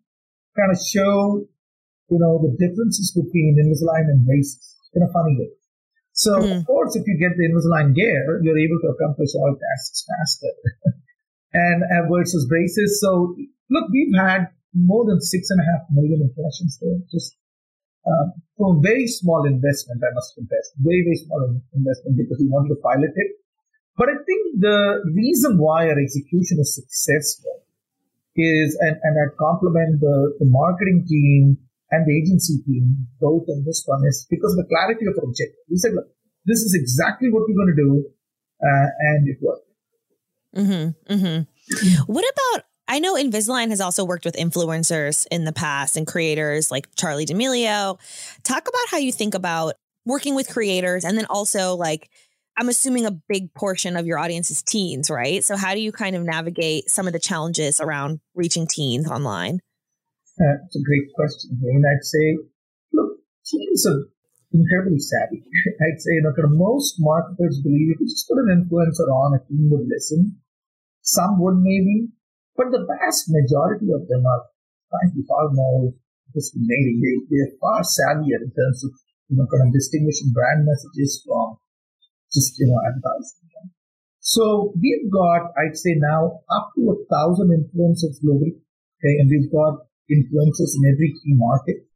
kind 0.58 0.72
of 0.74 0.80
show, 0.82 1.46
you 2.10 2.20
know, 2.20 2.38
the 2.42 2.54
differences 2.58 3.12
between 3.12 3.58
Invisalign 3.58 4.06
and 4.10 4.26
braces 4.26 4.78
in 4.94 5.02
a 5.02 5.12
funny 5.12 5.38
way. 5.40 5.50
So, 6.14 6.40
mm. 6.40 6.60
of 6.60 6.66
course, 6.66 6.96
if 6.96 7.04
you 7.08 7.18
get 7.20 7.36
the 7.36 7.44
Invisalign 7.44 7.94
gear, 7.94 8.40
you're 8.42 8.58
able 8.58 8.80
to 8.82 8.94
accomplish 8.96 9.36
all 9.36 9.58
tasks 9.58 10.06
faster. 10.08 10.54
and 11.56 11.84
uh, 11.84 12.08
versus 12.12 12.46
braces. 12.48 13.00
So, 13.02 13.36
look, 13.70 13.90
we've 13.92 14.16
had 14.16 14.52
more 14.74 15.06
than 15.08 15.22
six 15.22 15.50
and 15.50 15.60
a 15.60 15.64
half 15.64 15.88
million 15.90 16.22
impressions 16.22 16.78
there. 16.82 17.00
Just 17.12 17.36
uh, 18.06 18.32
for 18.58 18.78
a 18.78 18.80
very 18.80 19.08
small 19.08 19.48
investment, 19.48 20.04
I 20.04 20.14
must 20.14 20.36
confess, 20.36 20.72
very, 20.78 21.02
very 21.04 21.20
small 21.26 21.42
investment 21.74 22.18
because 22.18 22.38
we 22.40 22.48
wanted 22.52 22.76
to 22.76 22.82
pilot 22.84 23.12
it. 23.16 23.32
But 23.98 24.10
I 24.10 24.20
think 24.28 24.60
the 24.60 25.02
reason 25.16 25.58
why 25.58 25.88
our 25.88 25.98
execution 25.98 26.60
is 26.60 26.76
successful 26.76 27.64
is, 28.36 28.78
and, 28.82 29.00
and 29.02 29.16
I 29.16 29.32
compliment 29.40 30.02
the, 30.02 30.36
the 30.40 30.46
marketing 30.46 31.08
team 31.08 31.58
and 31.92 32.06
the 32.06 32.18
agency 32.18 32.62
team, 32.66 33.08
both 33.20 33.44
in 33.48 33.64
this 33.66 33.84
one, 33.86 34.02
is 34.08 34.26
because 34.30 34.54
of 34.54 34.58
the 34.58 34.70
clarity 34.70 35.06
of 35.06 35.14
objective. 35.22 35.66
We 35.70 35.78
said, 35.78 35.94
look, 35.94 36.08
this 36.46 36.60
is 36.60 36.74
exactly 36.74 37.30
what 37.32 37.44
we're 37.48 37.56
going 37.56 37.76
to 37.76 37.82
do. 37.82 38.06
uh, 38.62 38.88
and 39.00 39.28
it 39.28 39.38
worked. 39.42 39.68
Mm-hmm, 40.56 41.14
mm-hmm. 41.14 42.12
What 42.12 42.26
about? 42.34 42.64
I 42.88 43.00
know 43.00 43.16
Invisalign 43.16 43.70
has 43.70 43.82
also 43.82 44.06
worked 44.06 44.26
with 44.26 44.36
influencers 44.36 45.26
in 45.32 45.44
the 45.44 45.52
past 45.52 45.98
and 45.98 46.06
creators 46.06 46.70
like 46.72 46.94
Charli 46.96 47.26
D'Amelio. 47.26 48.00
Talk 48.44 48.68
about 48.68 48.90
how 48.92 48.98
you 48.98 49.12
think 49.12 49.34
about 49.34 49.74
working 50.06 50.36
with 50.36 50.48
creators 50.48 51.04
and 51.04 51.18
then 51.18 51.26
also 51.26 51.76
like 51.76 52.10
I'm 52.58 52.70
assuming 52.70 53.06
a 53.06 53.12
big 53.12 53.54
portion 53.54 53.98
of 53.98 54.06
your 54.06 54.18
audience 54.18 54.50
is 54.50 54.62
teens, 54.62 55.10
right? 55.10 55.44
So 55.44 55.58
how 55.58 55.74
do 55.74 55.82
you 55.82 55.92
kind 55.92 56.16
of 56.16 56.24
navigate 56.24 56.90
some 56.90 57.08
of 57.08 57.14
the 57.14 57.20
challenges 57.20 57.82
around 57.82 58.20
reaching 58.34 58.66
teens 58.68 59.10
online? 59.10 59.60
Uh, 60.36 60.60
it's 60.68 60.76
a 60.76 60.84
great 60.84 61.08
question. 61.16 61.56
I 61.56 61.72
mean, 61.72 61.84
I'd 61.88 62.04
say, 62.04 62.26
look, 62.92 63.24
teens 63.48 63.88
are 63.88 64.12
incredibly 64.52 65.00
savvy. 65.00 65.44
I'd 65.84 66.02
say, 66.04 66.20
you 66.20 66.24
look, 66.28 66.36
most 66.52 67.00
marketers 67.00 67.64
believe 67.64 67.96
if 67.96 68.00
you 68.04 68.08
just 68.08 68.28
put 68.28 68.44
an 68.44 68.52
influencer 68.52 69.08
on, 69.08 69.36
a 69.36 69.40
teen 69.48 69.72
would 69.72 69.88
listen. 69.88 70.40
Some 71.02 71.40
would 71.40 71.62
maybe, 71.62 72.10
but 72.58 72.72
the 72.72 72.84
vast 72.84 73.30
majority 73.30 73.94
of 73.96 74.08
them 74.08 74.26
are, 74.26 74.44
frankly, 74.90 75.24
far 75.28 75.54
more 75.54 75.94
discriminating. 76.34 77.00
They, 77.00 77.16
they're 77.32 77.56
far 77.62 77.86
savvier 77.86 78.44
in 78.44 78.52
terms 78.52 78.84
of, 78.84 78.92
you 79.30 79.38
know, 79.38 79.48
kind 79.48 79.70
of 79.70 79.74
distinguishing 79.74 80.34
brand 80.34 80.66
messages 80.66 81.24
from 81.24 81.62
just, 82.34 82.60
you 82.60 82.68
know, 82.68 82.82
advertising. 82.84 83.46
So 84.26 84.74
we've 84.82 85.06
got, 85.14 85.54
I'd 85.54 85.78
say 85.78 85.94
now, 86.02 86.42
up 86.50 86.74
to 86.74 86.82
a 86.90 86.98
thousand 87.14 87.54
influencers 87.54 88.18
globally. 88.26 88.58
Okay. 88.98 89.22
And 89.22 89.30
we've 89.30 89.52
got 89.52 89.86
influencers 90.12 90.78
in 90.78 90.90
every 90.92 91.14
key 91.22 91.34
market. 91.36 91.88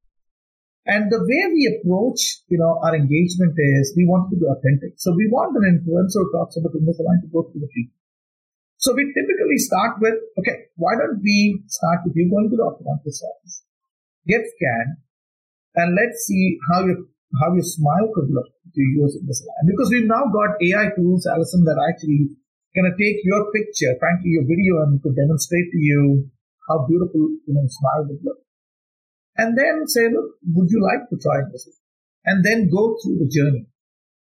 And 0.90 1.12
the 1.12 1.22
way 1.22 1.44
we 1.54 1.70
approach, 1.70 2.42
you 2.50 2.58
know, 2.58 2.82
our 2.82 2.96
engagement 2.96 3.54
is 3.54 3.94
we 3.96 4.10
want 4.10 4.34
to 4.34 4.38
be 4.38 4.50
authentic. 4.50 4.98
So 4.98 5.14
we 5.14 5.30
want 5.30 5.54
an 5.54 5.70
influencer 5.70 6.26
who 6.26 6.34
talks 6.34 6.58
about 6.58 6.74
Invisalign 6.74 7.22
to 7.22 7.30
go 7.30 7.46
to 7.46 7.60
the 7.60 7.70
feed. 7.70 7.94
So 8.80 8.96
we 8.96 9.12
typically 9.12 9.60
start 9.60 10.00
with, 10.00 10.16
okay, 10.40 10.72
why 10.80 10.96
don't 10.96 11.20
we 11.22 11.62
start 11.68 12.00
with 12.08 12.16
you 12.16 12.32
going 12.32 12.50
to 12.50 12.58
the 12.58 12.64
optometrist 12.64 13.22
office, 13.22 13.68
get 14.26 14.42
scanned, 14.56 15.04
and 15.76 15.94
let's 15.94 16.26
see 16.26 16.58
how 16.72 16.88
your 16.88 17.06
how 17.38 17.54
your 17.54 17.62
smile 17.62 18.10
could 18.16 18.32
look 18.34 18.50
to 18.50 18.82
use 18.82 19.14
Invisalign. 19.20 19.70
Because 19.70 19.92
we've 19.92 20.10
now 20.10 20.26
got 20.34 20.58
AI 20.58 20.90
tools, 20.96 21.28
Allison, 21.28 21.68
that 21.70 21.78
actually 21.78 22.34
gonna 22.74 22.96
take 22.98 23.22
your 23.22 23.52
picture, 23.52 23.94
frankly, 24.00 24.34
your 24.34 24.48
video, 24.48 24.82
and 24.88 24.98
could 25.04 25.14
demonstrate 25.14 25.70
to 25.70 25.78
you 25.78 26.32
how 26.70 26.86
beautiful 26.86 27.34
you 27.44 27.54
know 27.58 27.66
smile 27.68 28.06
would 28.08 28.22
look. 28.24 28.40
And 29.38 29.58
then 29.58 29.88
say, 29.88 30.08
look, 30.14 30.38
would 30.54 30.70
you 30.70 30.80
like 30.84 31.10
to 31.10 31.18
try 31.18 31.42
this? 31.52 31.66
And 32.26 32.46
then 32.46 32.70
go 32.70 32.96
through 33.02 33.18
the 33.18 33.32
journey. 33.32 33.66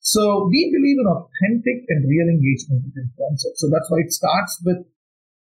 So 0.00 0.48
we 0.50 0.66
believe 0.74 0.98
in 0.98 1.06
authentic 1.06 1.86
and 1.86 2.02
real 2.02 2.26
engagement 2.26 2.82
with 2.90 2.98
influencers. 2.98 3.54
So 3.62 3.70
that's 3.70 3.86
why 3.86 4.02
it 4.02 4.10
starts 4.10 4.58
with 4.64 4.82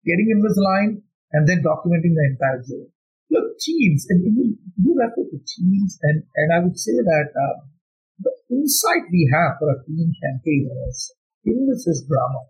getting 0.05 0.33
Invisalign 0.33 1.05
and 1.37 1.45
then 1.45 1.61
documenting 1.61 2.17
the 2.17 2.25
entire 2.33 2.63
journey. 2.65 2.89
Look, 3.29 3.59
teens, 3.61 4.07
and 4.09 4.25
you, 4.25 4.57
refer 4.97 5.21
to 5.21 5.37
teens, 5.45 5.99
and, 6.01 6.23
and 6.35 6.49
I 6.51 6.59
would 6.65 6.79
say 6.79 6.97
that 6.97 7.29
um, 7.29 7.69
the 8.17 8.33
insight 8.49 9.05
we 9.11 9.29
have 9.31 9.59
for 9.59 9.69
a 9.69 9.77
teen 9.85 10.11
campaign 10.17 10.65
is 10.89 11.13
this 11.45 11.85
is 11.87 12.07
drama. 12.09 12.41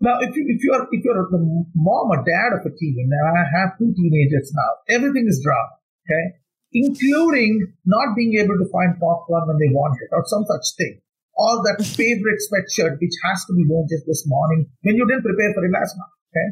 Now, 0.00 0.20
if 0.20 0.36
you 0.36 0.44
if 0.48 0.62
you 0.62 0.72
are 0.72 0.86
if 0.92 1.04
you're 1.04 1.28
the 1.30 1.40
mom 1.74 2.10
or 2.12 2.20
dad 2.24 2.52
of 2.52 2.66
a 2.66 2.72
teen, 2.76 2.96
and 3.00 3.12
I 3.12 3.44
have 3.56 3.78
two 3.78 3.94
teenagers 3.96 4.52
now, 4.52 4.70
everything 4.96 5.24
is 5.26 5.40
drama, 5.42 5.80
okay, 6.04 6.36
including 6.72 7.72
not 7.84 8.14
being 8.14 8.36
able 8.36 8.60
to 8.60 8.68
find 8.68 9.00
popcorn 9.00 9.48
when 9.48 9.58
they 9.58 9.72
want 9.72 9.96
it 10.04 10.12
or 10.12 10.22
some 10.26 10.44
such 10.44 10.76
thing 10.76 11.00
or 11.36 11.60
that 11.64 11.84
favorite 11.84 12.40
sweatshirt 12.48 12.96
which 13.00 13.16
has 13.24 13.44
to 13.44 13.52
be 13.52 13.64
worn 13.68 13.86
just 13.88 14.04
this 14.08 14.24
morning 14.26 14.66
when 14.82 14.96
you 14.96 15.04
didn't 15.06 15.24
prepare 15.24 15.52
for 15.52 15.64
it 15.64 15.72
last 15.72 15.96
night. 15.96 16.14
Okay. 16.32 16.48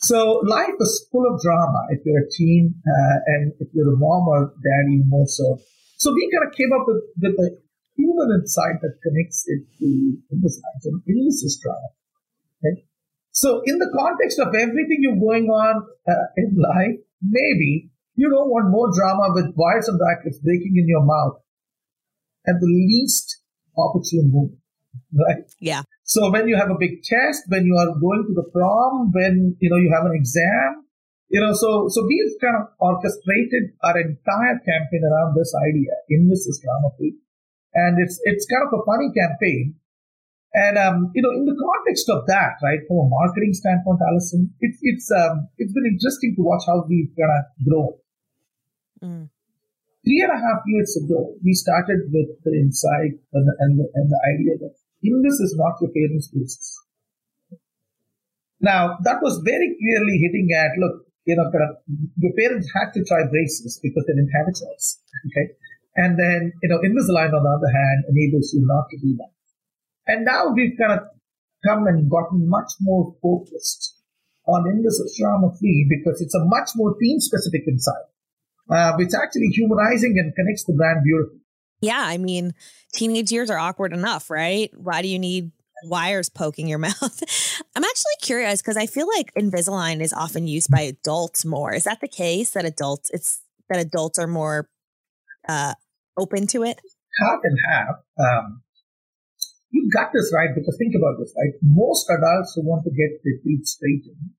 So 0.00 0.42
life 0.44 0.74
is 0.80 1.06
full 1.12 1.24
of 1.28 1.40
drama 1.40 1.86
if 1.90 2.00
you're 2.04 2.24
a 2.24 2.30
teen 2.32 2.74
uh, 2.84 3.16
and 3.26 3.52
if 3.60 3.68
you're 3.72 3.92
a 3.92 3.96
mom 3.96 4.28
or 4.28 4.52
daddy 4.64 5.04
more 5.06 5.28
so. 5.28 5.60
So 5.96 6.12
we 6.12 6.28
kind 6.32 6.48
of 6.48 6.56
came 6.56 6.72
up 6.72 6.84
with, 6.88 7.04
with 7.20 7.36
a 7.38 7.50
human 7.96 8.28
insight 8.40 8.80
that 8.82 8.98
connects 9.04 9.44
it 9.46 9.62
to 9.78 9.88
Invisalign. 10.34 10.80
And 10.84 11.02
illness 11.08 11.44
is 11.44 11.60
drama. 11.62 11.88
Okay. 12.64 12.84
So 13.30 13.62
in 13.66 13.78
the 13.78 13.90
context 13.92 14.38
of 14.38 14.48
everything 14.54 14.98
you're 15.00 15.20
going 15.20 15.50
on 15.50 15.84
uh, 16.08 16.26
in 16.36 16.56
life, 16.56 17.00
maybe 17.20 17.90
you 18.14 18.30
don't 18.30 18.48
want 18.48 18.70
more 18.70 18.88
drama 18.94 19.34
with 19.34 19.52
wires 19.56 19.88
and 19.88 19.98
brackets 19.98 20.38
breaking 20.38 20.74
in 20.76 20.86
your 20.88 21.02
mouth 21.02 21.42
at 22.46 22.60
the 22.60 22.66
least 22.66 23.42
opportune 23.76 24.30
moment, 24.30 24.60
right? 25.12 25.44
Yeah. 25.60 25.82
So 26.04 26.30
when 26.30 26.46
you 26.46 26.56
have 26.56 26.70
a 26.70 26.78
big 26.78 27.02
test, 27.02 27.42
when 27.48 27.64
you 27.64 27.74
are 27.74 27.98
going 27.98 28.24
to 28.28 28.34
the 28.34 28.48
prom, 28.52 29.10
when 29.12 29.56
you 29.58 29.70
know 29.70 29.76
you 29.76 29.90
have 29.90 30.06
an 30.06 30.14
exam, 30.14 30.84
you 31.28 31.40
know, 31.40 31.52
so 31.52 31.88
so 31.88 32.06
we've 32.06 32.38
kind 32.40 32.62
of 32.62 32.68
orchestrated 32.78 33.74
our 33.82 33.98
entire 33.98 34.60
campaign 34.62 35.02
around 35.02 35.34
this 35.34 35.50
idea 35.56 35.90
in 36.10 36.28
this 36.28 36.46
drama 36.62 36.94
free, 36.98 37.16
and 37.74 37.98
it's 37.98 38.20
it's 38.24 38.46
kind 38.46 38.68
of 38.68 38.78
a 38.78 38.84
funny 38.84 39.10
campaign. 39.10 39.74
And 40.54 40.78
um, 40.78 41.10
you 41.14 41.22
know, 41.22 41.34
in 41.34 41.44
the 41.44 41.58
context 41.58 42.08
of 42.08 42.26
that, 42.26 42.62
right, 42.62 42.78
from 42.86 43.04
a 43.04 43.08
marketing 43.10 43.52
standpoint, 43.52 43.98
Allison, 44.06 44.54
it's 44.60 44.78
it's 44.82 45.10
um, 45.10 45.48
it's 45.58 45.72
been 45.74 45.86
interesting 45.86 46.34
to 46.38 46.42
watch 46.42 46.62
how 46.66 46.86
we've 46.88 47.10
kind 47.18 47.34
of 47.34 47.42
grown. 47.66 47.94
Mm 49.02 49.28
three 50.04 50.20
and 50.20 50.32
a 50.32 50.36
half 50.38 50.60
years 50.68 50.92
ago, 51.00 51.32
we 51.42 51.56
started 51.56 52.12
with 52.12 52.28
the 52.44 52.52
insight 52.52 53.16
and 53.32 53.44
the, 53.48 53.54
and 53.58 53.72
the, 53.80 53.86
and 53.96 54.06
the 54.12 54.20
idea 54.36 54.54
that 54.60 54.76
English 55.00 55.40
is 55.40 55.56
not 55.56 55.80
your 55.80 55.90
parents' 55.90 56.28
braces. 56.28 56.76
Now, 58.60 59.00
that 59.02 59.20
was 59.24 59.40
very 59.44 59.76
clearly 59.80 60.20
hitting 60.20 60.48
at, 60.52 60.76
look, 60.78 61.08
you 61.24 61.36
know, 61.36 61.48
kind 61.48 61.64
of, 61.64 61.80
your 62.20 62.32
parents 62.36 62.68
had 62.76 62.92
to 62.92 63.04
try 63.04 63.24
braces 63.24 63.80
because 63.82 64.04
they 64.06 64.12
didn't 64.12 64.36
have 64.36 64.48
a 64.48 64.54
choice. 64.54 65.00
Okay. 65.32 65.56
And 65.96 66.20
then, 66.20 66.52
you 66.62 66.68
know, 66.68 66.80
Invisalign, 66.84 67.32
on 67.32 67.44
the 67.44 67.54
other 67.56 67.72
hand, 67.72 68.04
enables 68.12 68.52
you 68.52 68.60
not 68.64 68.88
to 68.92 68.96
do 69.00 69.16
that. 69.16 69.32
And 70.06 70.24
now 70.24 70.52
we've 70.54 70.76
kind 70.78 71.00
of 71.00 71.06
come 71.66 71.86
and 71.86 72.10
gotten 72.10 72.48
much 72.48 72.72
more 72.80 73.14
focused 73.22 73.96
on 74.46 74.64
Invisalign 74.64 75.16
trauma 75.18 75.54
free 75.58 75.86
because 75.88 76.20
it's 76.20 76.34
a 76.34 76.44
much 76.44 76.70
more 76.76 76.94
theme 77.00 77.20
specific 77.20 77.62
insight 77.66 78.04
uh, 78.70 78.92
it's 78.98 79.14
actually 79.14 79.48
humanizing 79.48 80.14
and 80.18 80.34
connects 80.34 80.64
the 80.64 80.72
brand 80.72 81.02
beautifully. 81.04 81.40
Yeah, 81.80 82.02
I 82.02 82.18
mean, 82.18 82.54
teenage 82.94 83.30
years 83.30 83.50
are 83.50 83.58
awkward 83.58 83.92
enough, 83.92 84.30
right? 84.30 84.70
Why 84.74 85.02
do 85.02 85.08
you 85.08 85.18
need 85.18 85.52
wires 85.84 86.30
poking 86.30 86.66
your 86.66 86.78
mouth? 86.88 87.22
I'm 87.76 87.84
actually 87.84 88.16
curious 88.22 88.62
because 88.62 88.76
I 88.76 88.86
feel 88.86 89.06
like 89.08 89.32
Invisalign 89.34 90.00
is 90.00 90.12
often 90.12 90.46
used 90.46 90.70
by 90.70 90.80
adults 90.80 91.44
more. 91.44 91.74
Is 91.74 91.84
that 91.84 92.00
the 92.00 92.08
case 92.08 92.50
that 92.52 92.64
adults 92.64 93.10
it's 93.12 93.42
that 93.68 93.78
adults 93.78 94.18
are 94.18 94.26
more 94.26 94.68
uh, 95.48 95.74
open 96.16 96.46
to 96.48 96.62
it? 96.62 96.80
Half 97.20 97.40
and 97.44 97.58
half. 97.68 97.96
Um, 98.18 98.62
you 99.74 99.90
got 99.90 100.14
this 100.14 100.30
right 100.30 100.54
because 100.54 100.78
think 100.78 100.94
about 100.94 101.18
this, 101.18 101.34
right? 101.34 101.58
Most 101.60 102.06
adults 102.06 102.54
who 102.54 102.62
want 102.62 102.86
to 102.86 102.94
get 102.94 103.18
their 103.26 103.42
teeth 103.42 103.66
straightened 103.66 104.30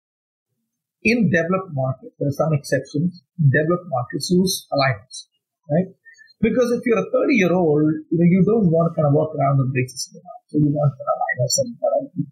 in 1.06 1.30
developed 1.30 1.69
markets, 1.71 2.17
there 2.17 2.28
are 2.28 2.39
some 2.39 2.52
exceptions, 2.52 3.21
developed 3.38 3.86
markets 3.93 4.32
use 4.34 4.65
aligners, 4.74 5.30
right? 5.69 5.93
Because 6.41 6.74
if 6.74 6.82
you're 6.84 7.00
a 7.00 7.12
30 7.13 7.36
year 7.38 7.54
old, 7.54 7.86
you 8.10 8.17
know, 8.17 8.28
you 8.28 8.41
don't 8.43 8.74
want 8.74 8.89
to 8.89 8.95
kind 8.98 9.08
of 9.08 9.13
walk 9.13 9.32
around 9.38 9.62
with 9.62 9.71
braces 9.71 10.10
in 10.10 10.17
your 10.17 10.26
mouth. 10.26 10.43
So 10.50 10.56
you 10.58 10.71
want 10.74 10.93
an 10.98 11.08
aligner, 11.13 11.50
something 11.54 12.28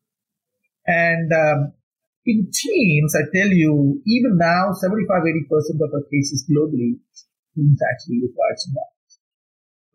And 0.89 1.29
um, 1.31 1.59
in 2.25 2.49
teens, 2.51 3.15
I 3.15 3.29
tell 3.29 3.53
you, 3.53 4.01
even 4.09 4.41
now, 4.41 4.73
75, 4.73 5.21
80% 5.21 5.77
of 5.77 5.93
our 5.93 6.03
cases 6.09 6.43
globally, 6.49 6.97
teens 7.55 7.79
actually 7.93 8.25
require 8.25 8.57
some. 8.57 8.73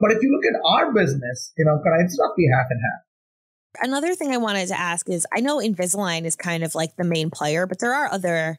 But 0.00 0.12
if 0.12 0.22
you 0.22 0.30
look 0.30 0.46
at 0.46 0.60
our 0.64 0.92
business, 0.92 1.52
you 1.56 1.64
know, 1.64 1.80
it's 2.00 2.18
roughly 2.20 2.46
half 2.52 2.66
and 2.70 2.80
half. 2.80 3.86
Another 3.86 4.14
thing 4.14 4.32
I 4.32 4.38
wanted 4.38 4.68
to 4.68 4.78
ask 4.78 5.08
is 5.08 5.26
I 5.34 5.40
know 5.40 5.58
Invisalign 5.58 6.24
is 6.24 6.36
kind 6.36 6.64
of 6.64 6.74
like 6.74 6.96
the 6.96 7.04
main 7.04 7.30
player, 7.30 7.66
but 7.66 7.80
there 7.80 7.94
are 7.94 8.10
other 8.10 8.58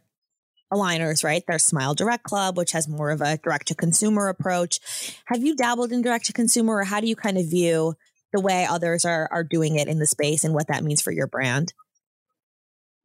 aligners, 0.72 1.24
right? 1.24 1.44
There's 1.48 1.64
Smile 1.64 1.96
Direct 1.96 2.24
Club, 2.24 2.58
which 2.58 2.74
has 2.74 2.88
more 2.88 3.10
of 3.10 3.22
a 3.22 3.38
direct 3.38 3.68
to 3.70 3.76
consumer 3.76 4.28
approach. 4.28 4.80
Have 5.26 5.44
you 5.44 5.56
dabbled 5.56 5.92
in 5.92 6.02
direct 6.02 6.26
to 6.26 6.34
consumer, 6.34 6.78
or 6.78 6.84
how 6.84 7.00
do 7.00 7.08
you 7.08 7.16
kind 7.16 7.38
of 7.38 7.50
view 7.50 7.96
the 8.32 8.42
way 8.42 8.66
others 8.70 9.06
are, 9.06 9.28
are 9.32 9.44
doing 9.44 9.76
it 9.76 9.88
in 9.88 10.00
the 10.00 10.06
space 10.06 10.44
and 10.44 10.54
what 10.54 10.68
that 10.68 10.84
means 10.84 11.02
for 11.02 11.12
your 11.12 11.28
brand? 11.28 11.74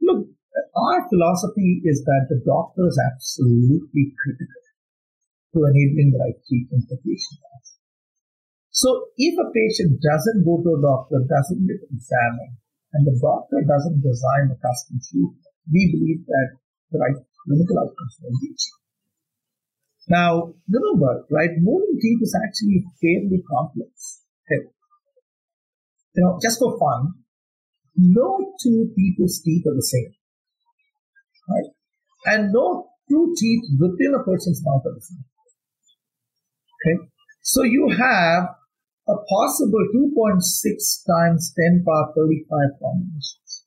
Look, 0.02 0.26
our 0.76 1.08
philosophy 1.08 1.80
is 1.84 2.04
that 2.04 2.26
the 2.28 2.42
doctor 2.44 2.86
is 2.86 3.00
absolutely 3.00 4.12
critical 4.22 4.60
to 5.54 5.64
enabling 5.64 6.12
the 6.12 6.18
right 6.18 6.38
treatment 6.46 6.84
for 6.88 6.96
patients. 6.98 7.73
So 8.74 9.14
if 9.16 9.38
a 9.38 9.46
patient 9.54 10.02
doesn't 10.02 10.42
go 10.42 10.58
to 10.58 10.74
a 10.74 10.82
doctor, 10.82 11.22
doesn't 11.30 11.62
get 11.62 11.78
examined, 11.94 12.58
and 12.90 13.06
the 13.06 13.14
doctor 13.22 13.62
doesn't 13.62 14.02
design 14.02 14.50
a 14.50 14.58
custom 14.58 14.98
treatment, 14.98 15.46
we 15.70 15.94
believe 15.94 16.26
that 16.26 16.58
the 16.90 16.98
right 16.98 17.14
clinical 17.46 17.78
outcomes 17.78 18.18
be 18.18 18.50
achieved. 18.50 18.82
Now, 20.10 20.54
remember, 20.66 21.22
right, 21.30 21.54
moving 21.62 21.98
teeth 22.02 22.18
is 22.20 22.34
actually 22.34 22.82
fairly 22.98 23.46
complex. 23.46 24.26
Okay. 24.42 24.66
You 26.18 26.22
know, 26.26 26.38
just 26.42 26.58
for 26.58 26.76
fun, 26.76 27.14
no 27.94 28.54
two 28.60 28.90
people's 28.96 29.40
teeth 29.40 29.64
are 29.70 29.74
the 29.74 29.86
same. 29.86 30.12
Right? 31.48 31.70
And 32.26 32.52
no 32.52 32.90
two 33.08 33.34
teeth 33.38 33.62
within 33.78 34.18
a 34.18 34.24
person's 34.24 34.60
mouth 34.64 34.82
are 34.84 34.94
the 34.94 35.00
same. 35.00 35.24
Okay? 36.82 37.08
So 37.42 37.62
you 37.62 37.88
have 37.96 38.48
a 39.08 39.16
possible 39.28 39.84
2.6 39.94 40.40
times 41.06 41.52
10 41.56 41.84
power 41.84 42.12
35 42.16 42.80
combinations. 42.80 43.64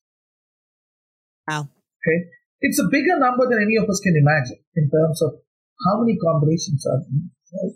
Wow. 1.48 1.70
Okay? 2.02 2.20
It's 2.62 2.80
a 2.80 2.90
bigger 2.90 3.20
number 3.20 3.46
than 3.46 3.62
any 3.62 3.78
of 3.78 3.90
us 3.90 4.02
can 4.02 4.18
imagine 4.18 4.60
in 4.76 4.90
terms 4.90 5.22
of 5.22 5.38
how 5.86 6.02
many 6.02 6.18
combinations 6.18 6.86
are 6.86 7.02
there. 7.06 7.30
Right? 7.54 7.76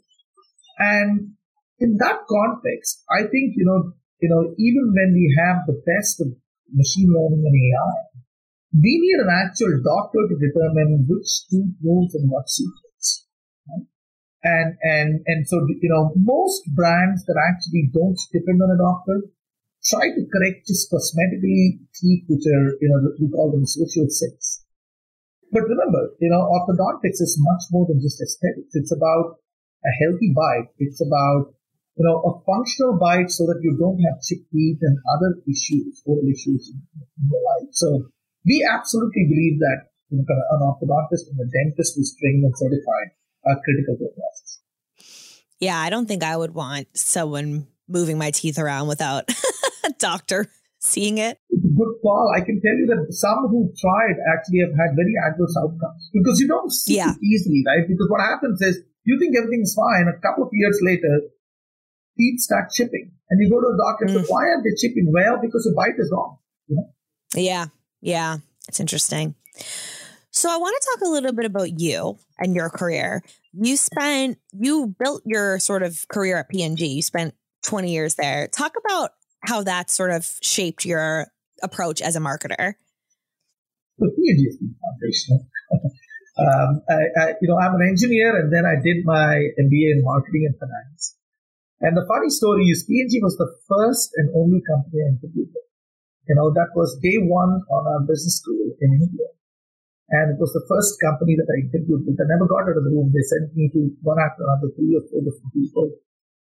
And 0.80 1.38
in 1.78 1.97
that 1.97 2.26
context, 2.26 3.04
I 3.10 3.30
think, 3.30 3.54
you 3.58 3.65
know, 3.65 3.93
you 4.21 4.30
know, 4.30 4.54
even 4.58 4.93
when 4.93 5.13
we 5.13 5.30
have 5.38 5.65
the 5.65 5.82
best 5.86 6.21
of 6.21 6.34
machine 6.74 7.10
learning 7.10 7.45
and 7.45 7.58
AI, 7.58 7.97
we 8.74 8.93
need 9.02 9.19
an 9.21 9.30
actual 9.30 9.82
doctor 9.84 10.21
to 10.30 10.36
determine 10.38 11.06
which 11.10 11.50
tooth 11.50 11.76
moves 11.82 12.15
in 12.15 12.30
what 12.30 12.47
sequence. 12.50 12.90
And, 14.43 14.75
and, 14.82 15.21
and 15.27 15.47
so, 15.47 15.62
you 15.82 15.89
know, 15.89 16.13
most 16.15 16.65
brands 16.73 17.25
that 17.25 17.38
actually 17.38 17.89
don't 17.93 18.17
depend 18.34 18.62
on 18.62 18.73
a 18.73 18.77
doctor 18.77 19.30
try 19.86 20.13
to 20.13 20.21
correct 20.30 20.67
just 20.67 20.91
cosmetically 20.93 21.82
teeth, 21.97 22.25
which 22.30 22.45
are, 22.45 22.77
you 22.82 22.89
know, 22.89 23.01
we 23.17 23.30
call 23.30 23.51
them 23.51 23.65
social 23.65 24.06
six. 24.10 24.63
But 25.51 25.67
remember, 25.67 26.15
you 26.21 26.30
know, 26.30 26.47
orthodontics 26.47 27.19
is 27.19 27.36
much 27.41 27.63
more 27.71 27.86
than 27.89 27.99
just 27.99 28.21
aesthetics. 28.21 28.71
It's 28.73 28.93
about 28.93 29.41
a 29.84 29.91
healthy 30.06 30.32
bite. 30.32 30.71
It's 30.77 31.01
about, 31.01 31.54
you 31.97 32.06
know, 32.06 32.21
a 32.23 32.32
functional 32.45 32.97
bite 32.97 33.30
so 33.30 33.45
that 33.49 33.60
you 33.62 33.75
don't 33.75 33.99
have 34.06 34.21
chipped 34.21 34.47
teeth 34.54 34.80
and 34.82 34.97
other 35.17 35.41
issues, 35.49 36.01
oral 36.06 36.23
issues 36.30 36.71
in 36.71 37.25
your 37.27 37.41
life. 37.41 37.69
So 37.73 38.08
we 38.45 38.63
absolutely 38.63 39.27
believe 39.27 39.60
that 39.60 39.91
you 40.10 40.17
know, 40.17 40.25
an 40.27 40.62
orthodontist 40.62 41.27
and 41.30 41.39
a 41.41 41.47
dentist 41.51 41.95
who's 41.97 42.15
trained 42.15 42.43
and 42.45 42.56
certified 42.56 43.12
are 43.45 43.60
critical 43.63 43.97
to 43.97 44.04
the 44.06 44.13
process. 44.15 44.60
Yeah, 45.60 45.80
I 45.80 45.89
don't 45.89 46.08
think 46.08 46.23
I 46.23 46.36
would 46.36 46.54
want 46.54 46.88
someone 46.95 47.67
moving 47.88 48.17
my 48.17 48.32
teeth 48.32 48.58
around 48.58 48.88
without 48.88 49.30
a 49.86 49.91
doctor 49.99 50.49
seeing 50.80 51.19
it. 51.19 51.38
Good 51.51 51.93
call. 52.01 52.34
I 52.36 52.41
can 52.41 52.60
tell 52.62 52.73
you 52.73 52.88
that 52.89 53.13
some 53.13 53.47
who 53.49 53.71
tried 53.80 54.17
actually 54.34 54.60
have 54.60 54.73
had 54.75 54.95
very 54.95 55.13
adverse 55.30 55.56
outcomes 55.58 56.10
because 56.12 56.39
you 56.39 56.47
don't 56.47 56.71
see 56.71 56.97
yeah. 56.97 57.12
it 57.12 57.17
easily, 57.23 57.63
right? 57.65 57.88
Because 57.88 58.08
what 58.10 58.21
happens 58.21 58.62
is 58.62 58.82
you 59.06 59.17
think 59.19 59.38
everything's 59.38 59.73
fine. 59.73 60.08
A 60.10 60.19
couple 60.19 60.43
of 60.43 60.49
years 60.51 60.80
later, 60.82 61.21
teeth 62.17 62.39
start 62.39 62.71
chipping, 62.71 63.12
and 63.30 63.41
you 63.41 63.49
go 63.49 63.62
to 63.62 63.67
the 63.71 63.82
doctor 63.82 64.06
and 64.06 64.13
mm. 64.13 64.25
say, 64.25 64.27
"Why 64.27 64.45
are 64.49 64.62
they 64.62 64.75
chipping?" 64.75 65.12
Well, 65.13 65.39
because 65.41 65.63
the 65.63 65.73
bite 65.75 65.97
is 65.97 66.12
wrong. 66.12 66.38
You 66.67 66.75
know? 66.77 66.89
Yeah, 67.36 67.67
yeah, 68.01 68.38
it's 68.67 68.80
interesting. 68.80 69.36
So 70.31 70.49
I 70.49 70.57
want 70.57 70.75
to 70.81 70.87
talk 70.87 71.07
a 71.07 71.11
little 71.11 71.33
bit 71.33 71.45
about 71.45 71.79
you 71.79 72.17
and 72.39 72.55
your 72.55 72.69
career. 72.69 73.21
You 73.53 73.75
spent 73.75 74.39
you 74.57 74.95
built 74.97 75.23
your 75.25 75.59
sort 75.59 75.83
of 75.83 76.07
career 76.07 76.37
at 76.37 76.49
P&G. 76.49 76.85
You 76.85 77.01
spent 77.01 77.35
20 77.65 77.91
years 77.91 78.15
there. 78.15 78.47
Talk 78.47 78.75
about 78.83 79.11
how 79.43 79.63
that 79.63 79.89
sort 79.89 80.11
of 80.11 80.31
shaped 80.41 80.85
your 80.85 81.27
approach 81.61 82.01
as 82.01 82.15
a 82.15 82.19
marketer. 82.19 82.75
Um, 86.39 86.81
I, 86.89 87.11
I, 87.19 87.25
you 87.41 87.47
know, 87.51 87.59
I'm 87.59 87.75
an 87.75 87.85
engineer, 87.87 88.39
and 88.39 88.51
then 88.51 88.65
I 88.65 88.79
did 88.81 89.03
my 89.03 89.35
MBA 89.59 89.87
in 89.93 90.01
marketing 90.01 90.47
and 90.47 90.55
finance. 90.57 91.17
And 91.81 91.95
the 91.95 92.05
funny 92.07 92.29
story 92.29 92.65
is, 92.65 92.85
P&G 92.87 93.19
was 93.21 93.35
the 93.37 93.51
first 93.67 94.09
and 94.15 94.29
only 94.33 94.63
company 94.63 95.03
I 95.03 95.11
interviewed. 95.11 95.51
You 96.29 96.35
know, 96.35 96.49
that 96.53 96.71
was 96.73 96.97
day 97.03 97.17
one 97.19 97.61
on 97.69 97.83
our 97.85 97.99
business 98.07 98.39
school 98.39 98.73
in 98.79 98.93
India. 98.93 99.27
And 100.12 100.36
it 100.36 100.39
was 100.43 100.52
the 100.52 100.67
first 100.67 101.00
company 101.00 101.39
that 101.39 101.47
I 101.47 101.63
interviewed 101.63 102.04
with. 102.04 102.19
I 102.19 102.28
never 102.28 102.43
got 102.43 102.67
out 102.67 102.76
of 102.76 102.84
the 102.84 102.91
room. 102.91 103.15
They 103.15 103.24
sent 103.24 103.56
me 103.56 103.71
to 103.71 103.95
one 104.04 104.19
after 104.19 104.43
another, 104.43 104.76
three 104.76 104.91
or 104.91 105.08
four 105.08 105.24
different 105.24 105.56
people. 105.56 105.88